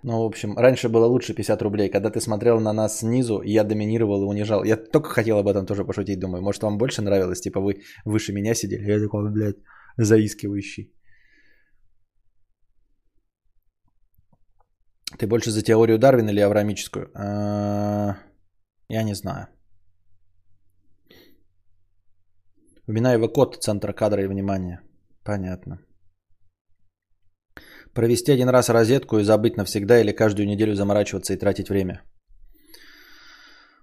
[0.05, 1.89] Ну, в общем, раньше было лучше 50 рублей.
[1.89, 4.65] Когда ты смотрел на нас снизу, я доминировал и унижал.
[4.65, 6.43] Я только хотел об этом тоже пошутить, думаю.
[6.43, 7.41] Может, вам больше нравилось?
[7.41, 8.91] Типа вы выше меня сидели.
[8.91, 9.57] Я такой, блядь,
[9.97, 10.93] заискивающий.
[15.19, 17.11] Ты больше за теорию Дарвина или аврамическую?
[17.15, 18.17] А,
[18.89, 19.47] я не знаю.
[22.89, 24.81] У Минаева код центра кадра и внимания.
[25.25, 25.79] Понятно.
[27.95, 32.03] Провести один раз розетку и забыть навсегда или каждую неделю заморачиваться и тратить время.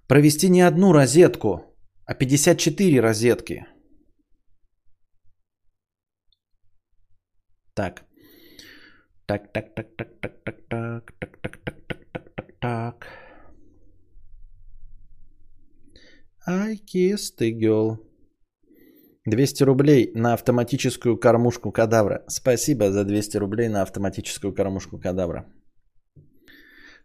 [0.08, 1.62] Провести не одну розетку,
[2.06, 3.66] а 54 розетки.
[7.76, 8.04] Так.
[9.28, 13.08] Так, так, так, так, так, так, так, так, так, так, так, так, так, так.
[16.48, 18.09] I kissed the girl.
[19.30, 22.24] 200 рублей на автоматическую кормушку кадавра.
[22.28, 25.46] Спасибо за 200 рублей на автоматическую кормушку кадавра.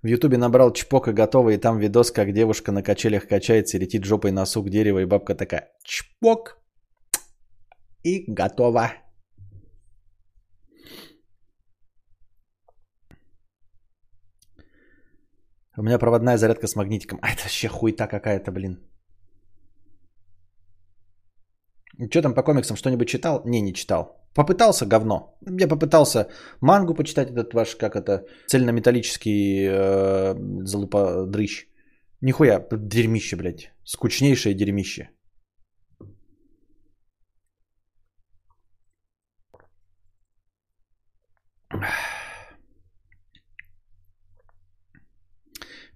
[0.02, 4.32] В ютубе набрал чпока готово, и там видос, как девушка на качелях качается, летит жопой
[4.32, 6.58] на сук дерева, и бабка такая чпок,
[8.02, 8.92] и готова.
[15.76, 17.18] У меня проводная зарядка с магнитиком.
[17.22, 18.93] А это вообще хуйта какая-то, блин.
[22.10, 23.42] Что там по комиксам, что-нибудь читал?
[23.44, 24.20] Не, не читал.
[24.34, 25.38] Попытался говно.
[25.60, 26.28] Я попытался
[26.60, 30.34] мангу почитать, этот ваш, как это, цельнометаллический э,
[30.64, 31.68] залуподрыщ.
[32.20, 33.70] Нихуя, дерьмище, блядь.
[33.84, 35.10] Скучнейшее дерьмище.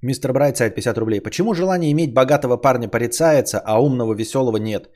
[0.03, 1.21] Мистер Брайтсайд 50 рублей.
[1.21, 4.91] Почему желание иметь богатого парня порицается, а умного веселого нет?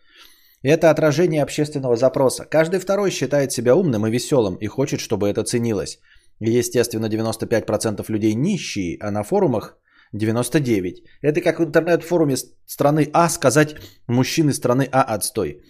[0.62, 2.44] Это отражение общественного запроса.
[2.44, 5.98] Каждый второй считает себя умным и веселым и хочет, чтобы это ценилось.
[6.40, 9.76] естественно, 95% людей нищие, а на форумах
[10.12, 11.02] 99.
[11.22, 12.36] Это как в интернет-форуме
[12.66, 13.76] страны А сказать
[14.08, 15.62] мужчины страны А отстой.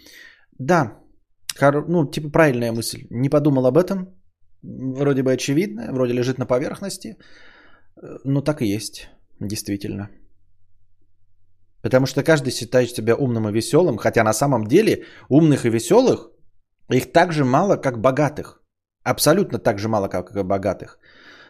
[0.58, 0.98] Да,
[1.60, 3.06] ну, типа правильная мысль.
[3.10, 4.08] Не подумал об этом.
[4.62, 7.16] Вроде бы очевидно, вроде лежит на поверхности.
[8.24, 9.08] Но так и есть,
[9.40, 10.08] действительно.
[11.82, 16.30] Потому что каждый считает себя умным и веселым, хотя на самом деле умных и веселых
[16.90, 18.62] их так же мало, как богатых.
[19.04, 20.98] Абсолютно так же мало, как и богатых.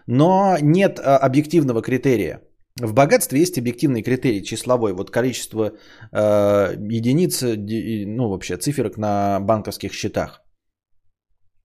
[0.06, 2.40] Но нет а, объективного критерия.
[2.80, 4.94] В богатстве есть объективный критерий числовой.
[4.94, 5.72] Вот количество
[6.10, 10.42] э, единиц, ну вообще циферок на банковских счетах.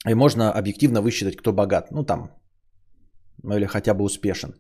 [0.06, 1.92] И можно объективно высчитать, кто богат.
[1.92, 2.32] Ну там,
[3.42, 4.56] ну или хотя бы успешен.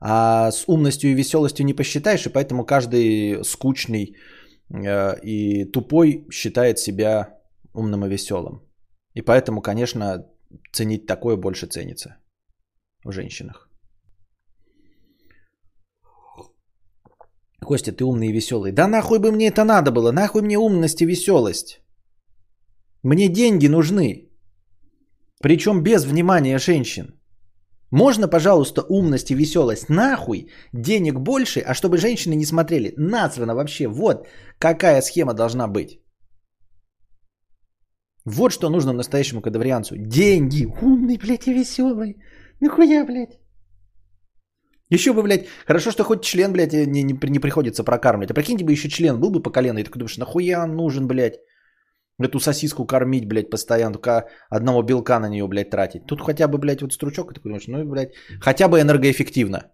[0.00, 4.16] А с умностью и веселостью не посчитаешь, и поэтому каждый скучный
[4.70, 7.38] э, и тупой считает себя
[7.74, 8.62] умным и веселым.
[9.14, 10.26] И поэтому, конечно,
[10.72, 12.16] ценить такое больше ценится
[13.04, 13.68] в женщинах.
[17.64, 18.72] Костя, ты умный и веселый.
[18.72, 20.12] Да нахуй бы мне это надо было?
[20.12, 21.80] Нахуй мне умность и веселость?
[23.02, 24.30] Мне деньги нужны.
[25.42, 27.17] Причем без внимания женщин.
[27.90, 32.92] Можно, пожалуйста, умность и веселость нахуй, денег больше, а чтобы женщины не смотрели.
[32.96, 33.88] Насрано вообще.
[33.88, 34.26] Вот
[34.58, 36.00] какая схема должна быть.
[38.26, 39.96] Вот что нужно настоящему кадаврианцу.
[39.96, 40.66] Деньги.
[40.82, 42.16] Умный, блядь, и веселый.
[42.60, 43.38] Нахуя, блядь.
[44.90, 48.30] Еще бы, блядь, хорошо, что хоть член, блядь, не, не, не приходится прокармливать.
[48.30, 51.06] А прикиньте бы еще член был бы по колено, и ты думаешь, нахуя он нужен,
[51.06, 51.40] блядь?
[52.20, 56.06] Эту сосиску кормить, блядь, постоянно, только одного белка на нее, блядь, тратить.
[56.06, 59.70] Тут хотя бы, блядь, вот стручок, и ты думаешь, ну, блядь, хотя бы энергоэффективно.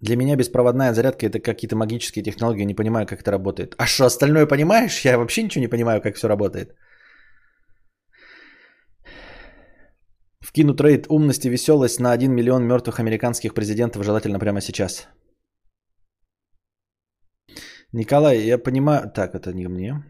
[0.00, 3.74] Для меня беспроводная зарядка это какие-то магические технологии, не понимаю, как это работает.
[3.78, 5.04] А что, остальное понимаешь?
[5.04, 6.74] Я вообще ничего не понимаю, как все работает.
[10.40, 15.08] Вкину трейд умность и веселость на 1 миллион мертвых американских президентов, желательно прямо сейчас.
[17.96, 19.10] Николай, я понимаю...
[19.10, 20.04] Так, это не мне.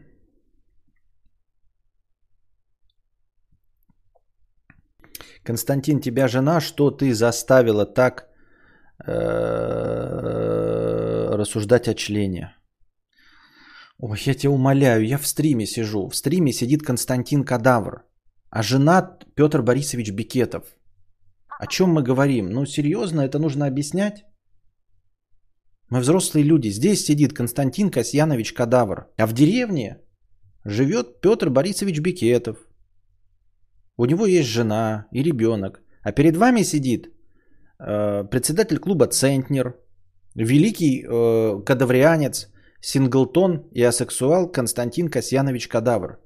[5.45, 8.27] Константин, тебя жена, что ты заставила так
[9.07, 9.13] э,
[11.37, 12.53] рассуждать о члене?
[13.99, 16.09] Ой, я тебя умоляю, я в стриме сижу.
[16.09, 18.03] В стриме сидит Константин Кадавр,
[18.49, 20.65] а жена Петр Борисович Бикетов.
[21.47, 22.49] О чем мы говорим?
[22.49, 24.26] Ну, серьезно, это нужно объяснять?
[25.89, 26.69] Мы взрослые люди.
[26.69, 29.07] Здесь сидит Константин Касьянович Кадавр.
[29.17, 30.01] А в деревне
[30.65, 32.57] живет Петр Борисович Бекетов.
[33.97, 35.81] У него есть жена и ребенок.
[36.03, 37.07] А перед вами сидит
[37.79, 39.75] э, председатель клуба «Центнер»,
[40.35, 46.19] великий э, кадаврианец, синглтон и асексуал Константин Касьянович Кадавр.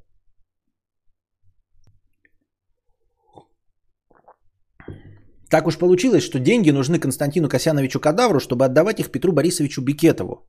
[5.51, 10.47] Так уж получилось, что деньги нужны Константину Касяновичу Кадавру, чтобы отдавать их Петру Борисовичу Бикетову.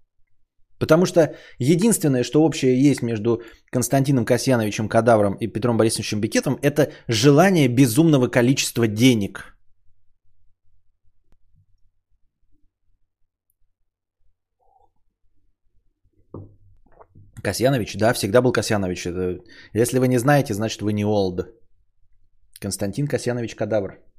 [0.79, 1.21] Потому что
[1.59, 3.43] единственное, что общее есть между
[3.73, 9.57] Константином Касьяновичем Кадавром и Петром Борисовичем Бикетовым, это желание безумного количества денег.
[17.43, 19.07] Касьянович, да, всегда был Касьянович.
[19.75, 21.49] Если вы не знаете, значит вы не олд.
[22.61, 24.12] Константин Касьянович Кадавр.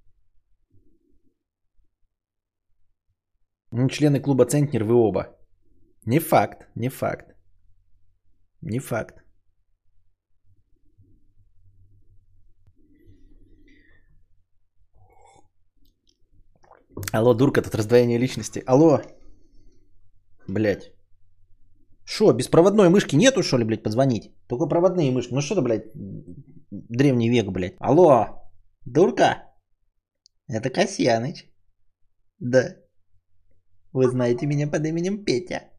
[3.76, 5.36] Ну, члены клуба Центнер вы оба.
[6.06, 7.36] Не факт, не факт.
[8.62, 9.24] Не факт.
[17.12, 18.64] Алло, дурка, тут раздвоение личности.
[18.68, 19.02] Алло.
[20.48, 20.94] Блять.
[22.06, 24.32] Шо, беспроводной мышки нету, что ли, блядь, позвонить?
[24.48, 25.34] Только проводные мышки.
[25.34, 25.92] Ну что то блядь,
[26.70, 27.76] древний век, блядь.
[27.80, 28.40] Алло,
[28.86, 29.52] дурка?
[30.48, 31.50] Это Касьяныч.
[32.38, 32.83] Да.
[33.94, 35.70] Вы знаете меня под именем Петя.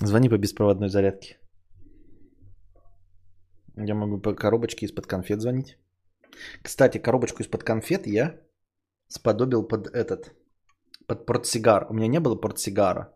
[0.00, 1.38] Звони по беспроводной зарядке.
[3.76, 5.76] Я могу по коробочке из-под конфет звонить.
[6.62, 8.40] Кстати, коробочку из-под конфет я
[9.08, 10.34] сподобил под этот,
[11.06, 11.86] под портсигар.
[11.90, 13.14] У меня не было портсигара.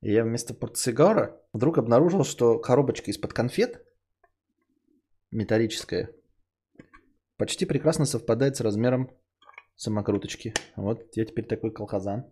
[0.00, 3.84] И я вместо портсигара вдруг обнаружил, что коробочка из-под конфет
[5.30, 6.10] металлическая
[7.36, 9.10] почти прекрасно совпадает с размером
[9.76, 10.54] самокруточки.
[10.76, 12.26] Вот я теперь такой колхозан.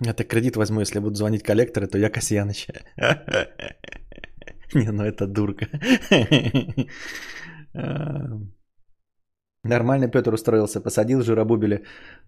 [0.00, 2.66] Это кредит возьму, если будут звонить коллекторы, то я Касьяныч.
[4.74, 5.66] Не, ну это дурка.
[9.64, 11.82] Нормально Петр устроился, посадил жиробубеля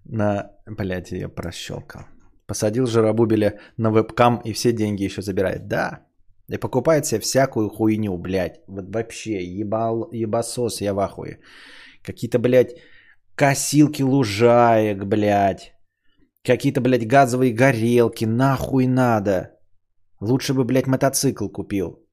[0.04, 0.50] на...
[0.66, 2.02] Блядь, я прощелкал.
[2.46, 5.68] Посадил жиробубеля на вебкам и все деньги еще забирает.
[5.68, 6.06] Да,
[6.50, 8.60] и покупает себе всякую хуйню, блядь.
[8.66, 11.38] Вот вообще, ебал, ебасос, я в ахуе.
[12.02, 12.74] Какие-то, блядь,
[13.36, 15.72] косилки лужаек, блядь.
[16.42, 19.50] Какие-то, блядь, газовые горелки, нахуй надо.
[20.20, 22.06] Лучше бы, блядь, мотоцикл купил.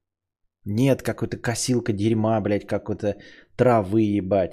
[0.64, 3.16] Нет, какой-то косилка дерьма, блядь, какой-то
[3.56, 4.52] травы, ебать.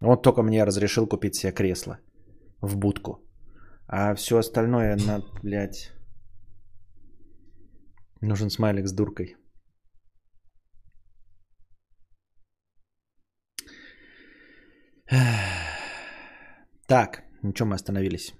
[0.00, 1.98] Вот только мне разрешил купить себе кресло
[2.60, 3.18] в будку.
[3.86, 5.92] А все остальное, на, блядь,
[8.22, 9.36] нужен смайлик с дуркой.
[16.86, 18.34] Так, на чем мы остановились?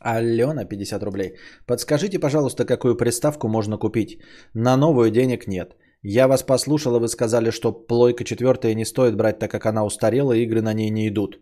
[0.00, 1.36] Алена, 50 рублей.
[1.66, 4.18] Подскажите, пожалуйста, какую приставку можно купить?
[4.54, 5.76] На новую денег нет.
[6.02, 10.32] Я вас послушала, вы сказали, что плойка четвертая не стоит брать, так как она устарела,
[10.32, 11.40] игры на ней не идут.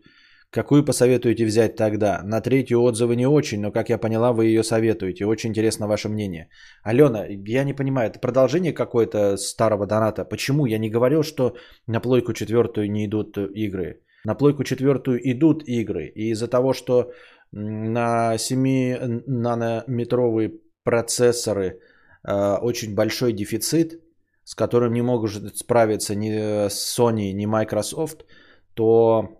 [0.53, 2.21] Какую посоветуете взять тогда?
[2.23, 5.25] На третью отзывы не очень, но, как я поняла, вы ее советуете.
[5.25, 6.47] Очень интересно ваше мнение.
[6.83, 10.23] Алена, я не понимаю, это продолжение какое-то старого доната.
[10.25, 10.67] Почему?
[10.67, 11.55] Я не говорил, что
[11.87, 14.02] на плойку четвертую не идут игры.
[14.25, 16.11] На плойку четвертую идут игры.
[16.15, 17.11] И из-за того, что
[17.51, 20.53] на 7 нанометровые
[20.83, 21.79] процессоры
[22.27, 24.01] э, очень большой дефицит,
[24.43, 28.25] с которым не могут справиться ни Sony, ни Microsoft,
[28.73, 29.39] то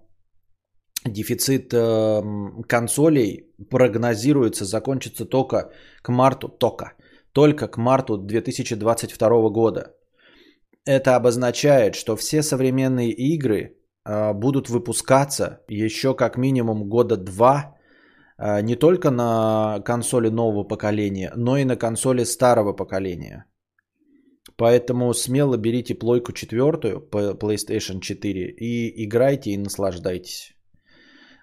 [1.05, 2.21] дефицит э,
[2.67, 5.71] консолей прогнозируется закончиться только
[6.01, 6.93] к марту, только,
[7.31, 9.95] только к марту 2022 года.
[10.85, 17.77] Это обозначает, что все современные игры э, будут выпускаться еще как минимум года два
[18.37, 23.45] э, не только на консоли нового поколения, но и на консоли старого поколения.
[24.57, 30.53] Поэтому смело берите плойку четвертую PlayStation 4 и играйте и наслаждайтесь.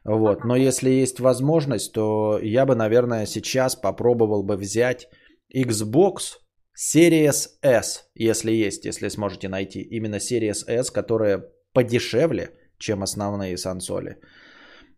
[0.05, 0.45] Вот.
[0.45, 5.09] Но если есть возможность, то я бы, наверное, сейчас попробовал бы взять
[5.55, 6.39] Xbox
[6.77, 9.83] Series S, если есть, если сможете найти.
[9.83, 14.17] Именно Series S, которая подешевле, чем основные сансоли.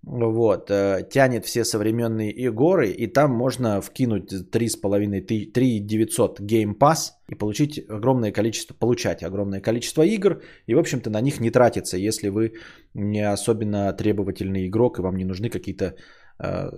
[0.04, 7.36] Вот, э, тянет все современные игры, и там можно вкинуть 3,5, 3900 Game Pass и
[7.36, 12.30] получить огромное количество, получать огромное количество игр, и, в общем-то, на них не тратиться, если
[12.30, 12.54] вы
[12.94, 15.94] не особенно требовательный игрок, и вам не нужны какие-то
[16.40, 16.70] э,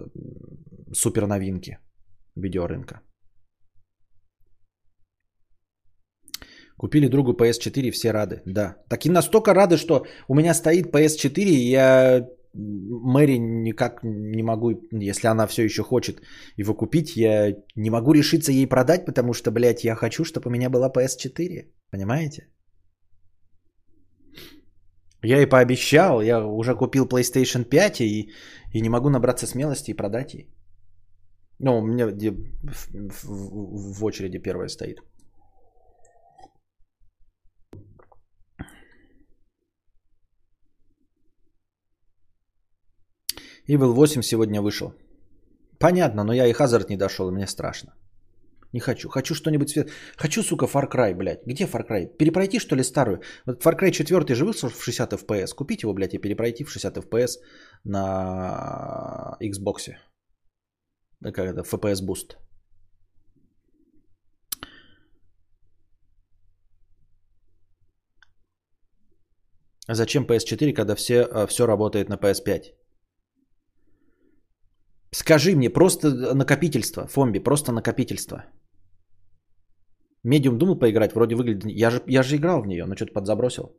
[0.93, 1.79] супер новинки
[2.37, 3.01] видеорынка.
[6.77, 8.43] Купили другу PS4, все рады.
[8.47, 8.77] Да.
[8.89, 14.71] Так и настолько рады, что у меня стоит PS4, и я Мэри никак не могу,
[14.93, 16.23] если она все еще хочет
[16.57, 20.51] его купить, я не могу решиться ей продать, потому что, блядь, я хочу, чтобы у
[20.51, 21.67] меня была PS4.
[21.91, 22.49] Понимаете?
[25.23, 28.31] Я и пообещал, я уже купил PlayStation 5 и,
[28.73, 30.49] и не могу набраться смелости и продать ей.
[31.59, 32.15] Ну, у меня в,
[32.93, 34.99] в, в очереди первая стоит.
[43.69, 44.93] Evil 8 сегодня вышел.
[45.79, 47.95] Понятно, но я и Хазард не дошел, и мне страшно.
[48.73, 49.09] Не хочу.
[49.09, 49.91] Хочу что-нибудь свет.
[50.17, 51.47] Хочу, сука, Far Cry, блядь.
[51.47, 52.07] Где Far Cry?
[52.19, 53.21] Перепройти, что ли, старую?
[53.47, 55.55] Вот Far Cry 4 же вышел в 60 FPS.
[55.55, 57.39] Купить его, блядь, и перепройти в 60 FPS
[57.85, 59.95] на Xbox.
[61.23, 61.61] Как это?
[61.63, 62.37] FPS Boost.
[69.89, 72.84] Зачем PS4, когда все, все работает на PS5?
[75.15, 78.45] Скажи мне, просто накопительство, Фомби, просто накопительство.
[80.25, 81.65] Медиум думал поиграть, вроде выглядит...
[81.67, 83.77] Я же, я же играл в нее, но что-то подзабросил.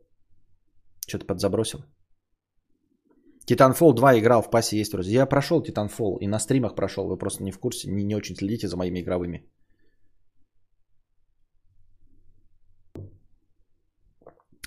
[1.06, 1.80] Что-то подзабросил.
[3.46, 5.10] Titanfall 2 играл, в пасе есть вроде.
[5.10, 8.34] Я прошел Titanfall и на стримах прошел, вы просто не в курсе, не, не очень
[8.34, 9.44] следите за моими игровыми.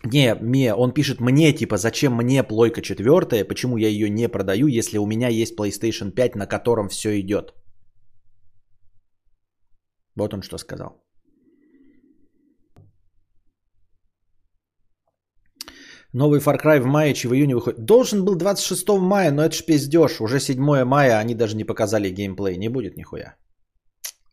[0.06, 4.68] Не, не, он пишет мне, типа, зачем мне плойка четвертая, почему я ее не продаю,
[4.68, 7.54] если у меня есть PlayStation 5, на котором все идет.
[10.16, 11.04] Вот он что сказал.
[16.14, 17.86] Новый Far Cry в мае, чи в июне выходит.
[17.86, 20.22] Должен был 26 мая, но это ж пиздеж.
[20.22, 22.58] Уже 7 мая, они даже не показали геймплей.
[22.58, 23.36] Не будет нихуя.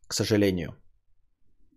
[0.09, 0.75] К сожалению.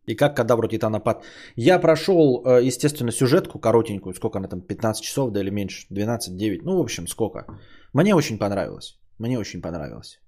[0.10, 1.24] И как когда вроде Титанопад.
[1.55, 4.14] Я прошел, э, естественно, сюжетку коротенькую.
[4.14, 4.62] Сколько она там?
[4.62, 5.86] 15 часов, да или меньше?
[5.91, 6.64] 12-9.
[6.64, 7.45] Ну, в общем, сколько.
[7.93, 8.99] Мне очень понравилось.
[9.20, 10.20] Мне очень понравилось.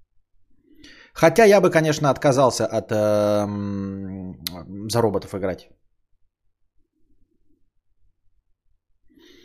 [1.13, 3.47] Хотя я бы, конечно, отказался от э,
[4.91, 5.69] за роботов играть.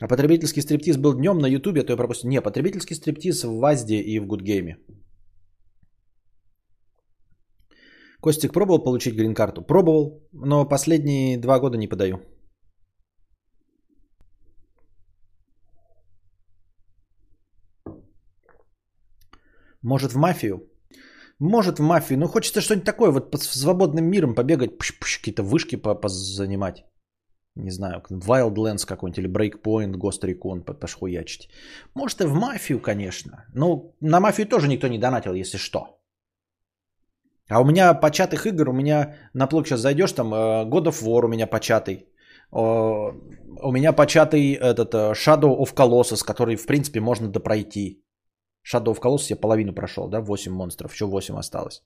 [0.00, 2.30] А потребительский стриптиз был днем на Ютубе, то я пропустил.
[2.30, 4.76] Не, потребительский стриптиз в Вазде и в Гудгейме.
[8.26, 9.62] Костик пробовал получить грин-карту?
[9.62, 12.18] Пробовал, но последние два года не подаю.
[19.80, 20.68] Может в мафию?
[21.38, 26.84] Может в мафию, но хочется что-нибудь такое, вот под свободным миром побегать, какие-то вышки позанимать
[27.56, 31.48] не знаю, Wildlands какой-нибудь или Breakpoint, Ghost Recon пошхуячить.
[31.94, 33.46] Может и в мафию, конечно.
[33.54, 35.95] Но на мафию тоже никто не донатил, если что.
[37.48, 41.02] А у меня початых игр, у меня на плог сейчас зайдешь, там э, God of
[41.02, 42.08] War у меня початый.
[42.50, 48.02] У меня початый этот э, Shadow of Colossus, который в принципе можно допройти.
[48.64, 51.82] Shadow of Colossus я половину прошел, да, 8 монстров, еще 8 осталось.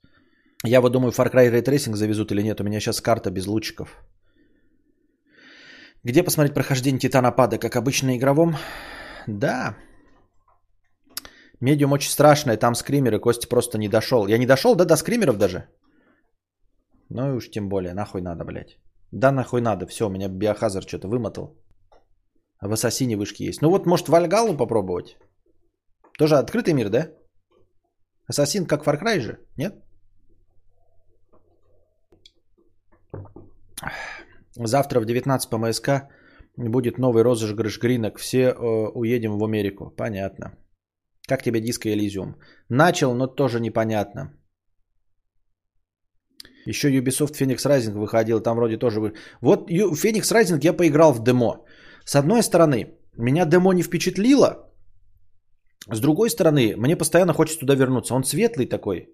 [0.65, 3.47] Я вот думаю, Far Cry Ray Tracing завезут или нет, у меня сейчас карта без
[3.47, 4.05] лучиков.
[6.05, 7.59] Где посмотреть прохождение Титанопада?
[7.59, 8.57] Как обычно игровом?
[9.27, 9.77] Да.
[11.61, 14.27] Медиум очень страшное, там скримеры, Костя просто не дошел.
[14.29, 15.69] Я не дошел, да, до скримеров даже?
[17.11, 18.79] Ну и уж тем более, нахуй надо, блядь.
[19.13, 21.57] Да, нахуй надо, все, у меня биохазар что-то вымотал.
[22.61, 23.63] В Ассасине вышки есть.
[23.63, 25.17] Ну вот, может, Вальгалу попробовать?
[26.19, 27.09] Тоже открытый мир, да?
[28.27, 29.75] Ассасин как Far Cry же, нет?
[34.55, 36.09] Завтра в 19 по МСК
[36.57, 38.19] будет новый розыгрыш гринок.
[38.19, 38.55] Все э,
[38.95, 39.91] уедем в Америку.
[39.97, 40.53] Понятно.
[41.31, 42.35] Как тебе диско Elysium?
[42.69, 44.33] Начал, но тоже непонятно.
[46.67, 49.01] Еще Ubisoft Phoenix Rising выходил, там вроде тоже...
[49.01, 49.13] Вы...
[49.41, 51.65] Вот Phoenix Rising я поиграл в демо.
[52.05, 54.75] С одной стороны, меня демо не впечатлило.
[55.93, 58.15] С другой стороны, мне постоянно хочется туда вернуться.
[58.15, 59.09] Он светлый такой,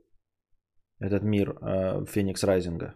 [0.98, 2.92] этот мир э, Phoenix Rising.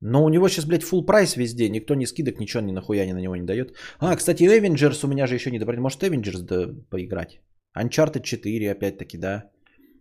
[0.00, 1.68] Но у него сейчас, блядь, full прайс везде.
[1.68, 3.74] Никто не скидок, ничего ни нахуя ни на него не дает.
[3.98, 5.80] А, кстати, Avengers у меня же еще не добрали.
[5.80, 7.40] Может, Avengers да, поиграть?
[7.76, 9.50] Uncharted 4, опять-таки, да.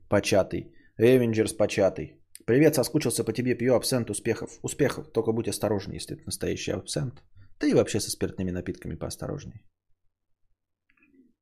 [0.10, 0.72] Початый.
[1.00, 2.22] Avengers початый.
[2.46, 4.60] Привет, соскучился по тебе, пью абсент успехов.
[4.64, 7.24] Успехов, только будь осторожней, если это настоящий абсент.
[7.60, 9.66] Да и вообще со спиртными напитками поосторожней.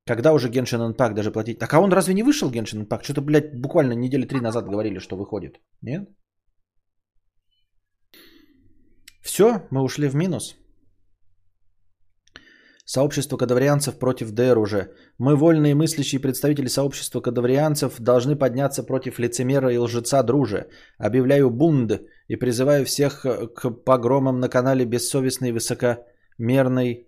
[0.05, 1.59] Когда уже Genshin Impact даже платить?
[1.59, 3.03] Так а он разве не вышел Genshin Impact?
[3.03, 5.61] Что-то, блядь, буквально недели три назад говорили, что выходит.
[5.81, 6.09] Нет?
[9.21, 10.55] Все, мы ушли в минус.
[12.85, 14.91] Сообщество кадаврианцев против ДР уже.
[15.17, 20.67] Мы, вольные мыслящие представители сообщества кадаврианцев, должны подняться против лицемера и лжеца друже.
[20.97, 27.07] Объявляю бунд и призываю всех э, к погромам на канале бессовестной высокомерной,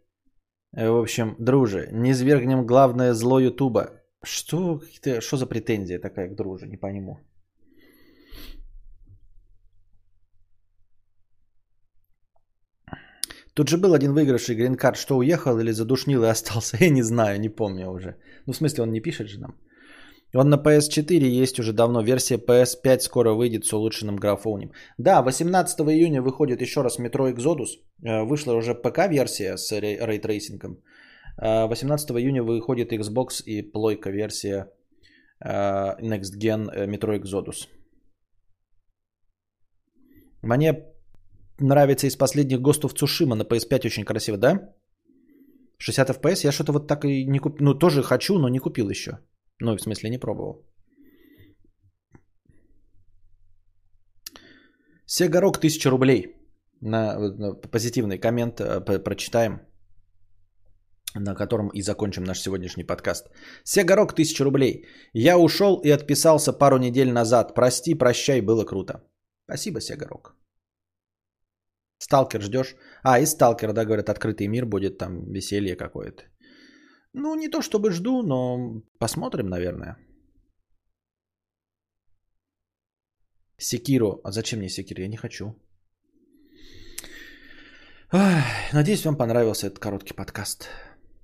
[0.78, 1.90] э, в общем, друже.
[1.92, 4.02] Не извергнем главное зло Ютуба.
[4.24, 4.82] Что,
[5.20, 7.20] что за претензия такая к друже, не пойму.
[13.56, 16.78] Тут же был один выигравший грин-карт, что уехал или задушнил и остался.
[16.82, 18.16] Я не знаю, не помню уже.
[18.46, 19.56] Ну, в смысле, он не пишет же нам.
[20.36, 22.02] Он на PS4 есть уже давно.
[22.02, 24.72] Версия PS5 скоро выйдет с улучшенным графоном.
[24.98, 27.80] Да, 18 июня выходит еще раз Metro Exodus.
[28.04, 30.82] Э, вышла уже ПК-версия с ray tracing ом.
[31.38, 34.68] 18 июня выходит Xbox и плойка версия
[35.40, 35.50] э,
[36.02, 37.68] Next Gen э, Metro Exodus.
[40.42, 40.95] Мне
[41.60, 44.76] нравится из последних of Tsushima на PS5 очень красиво, да?
[45.78, 47.66] 60 FPS я что-то вот так и не купил.
[47.66, 49.20] Ну, тоже хочу, но не купил еще.
[49.60, 50.66] Ну, в смысле, не пробовал.
[55.06, 56.36] Сегорок 1000 рублей.
[56.82, 59.60] На, на позитивный коммент э, прочитаем,
[61.16, 63.28] на котором и закончим наш сегодняшний подкаст.
[63.64, 64.86] Сегорок 1000 рублей.
[65.14, 67.56] Я ушел и отписался пару недель назад.
[67.56, 69.04] Прости, прощай, было круто.
[69.46, 70.36] Спасибо, Сегорок.
[71.98, 72.76] Сталкер ждешь?
[73.04, 76.24] А, и Сталкер, да, говорят, открытый мир будет, там веселье какое-то.
[77.14, 79.98] Ну, не то чтобы жду, но посмотрим, наверное.
[83.58, 84.20] Секиру.
[84.24, 85.00] А зачем мне Секир?
[85.00, 85.56] Я не хочу.
[88.74, 90.70] Надеюсь, вам понравился этот короткий подкаст.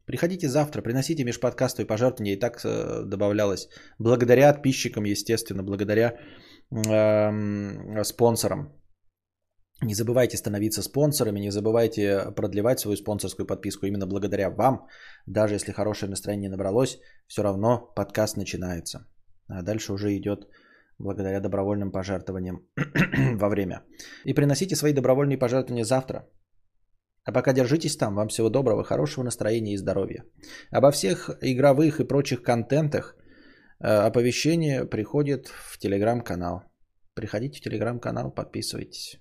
[0.06, 2.34] Приходите завтра, приносите межподкастовые пожертвования.
[2.34, 3.68] И так э, добавлялось.
[4.00, 6.18] Благодаря подписчикам, естественно, благодаря
[6.72, 8.81] э, спонсорам.
[9.84, 13.88] Не забывайте становиться спонсорами, не забывайте продлевать свою спонсорскую подписку.
[13.88, 14.88] Именно благодаря вам,
[15.26, 19.08] даже если хорошее настроение набралось, все равно подкаст начинается.
[19.48, 20.48] А дальше уже идет
[21.00, 22.68] благодаря добровольным пожертвованиям
[23.40, 23.84] во время.
[24.24, 26.30] И приносите свои добровольные пожертвования завтра.
[27.24, 28.16] А пока держитесь там.
[28.16, 30.24] Вам всего доброго, хорошего настроения и здоровья.
[30.72, 33.16] Обо всех игровых и прочих контентах
[33.80, 36.64] э, оповещение приходит в телеграм-канал.
[37.16, 39.21] Приходите в телеграм-канал, подписывайтесь.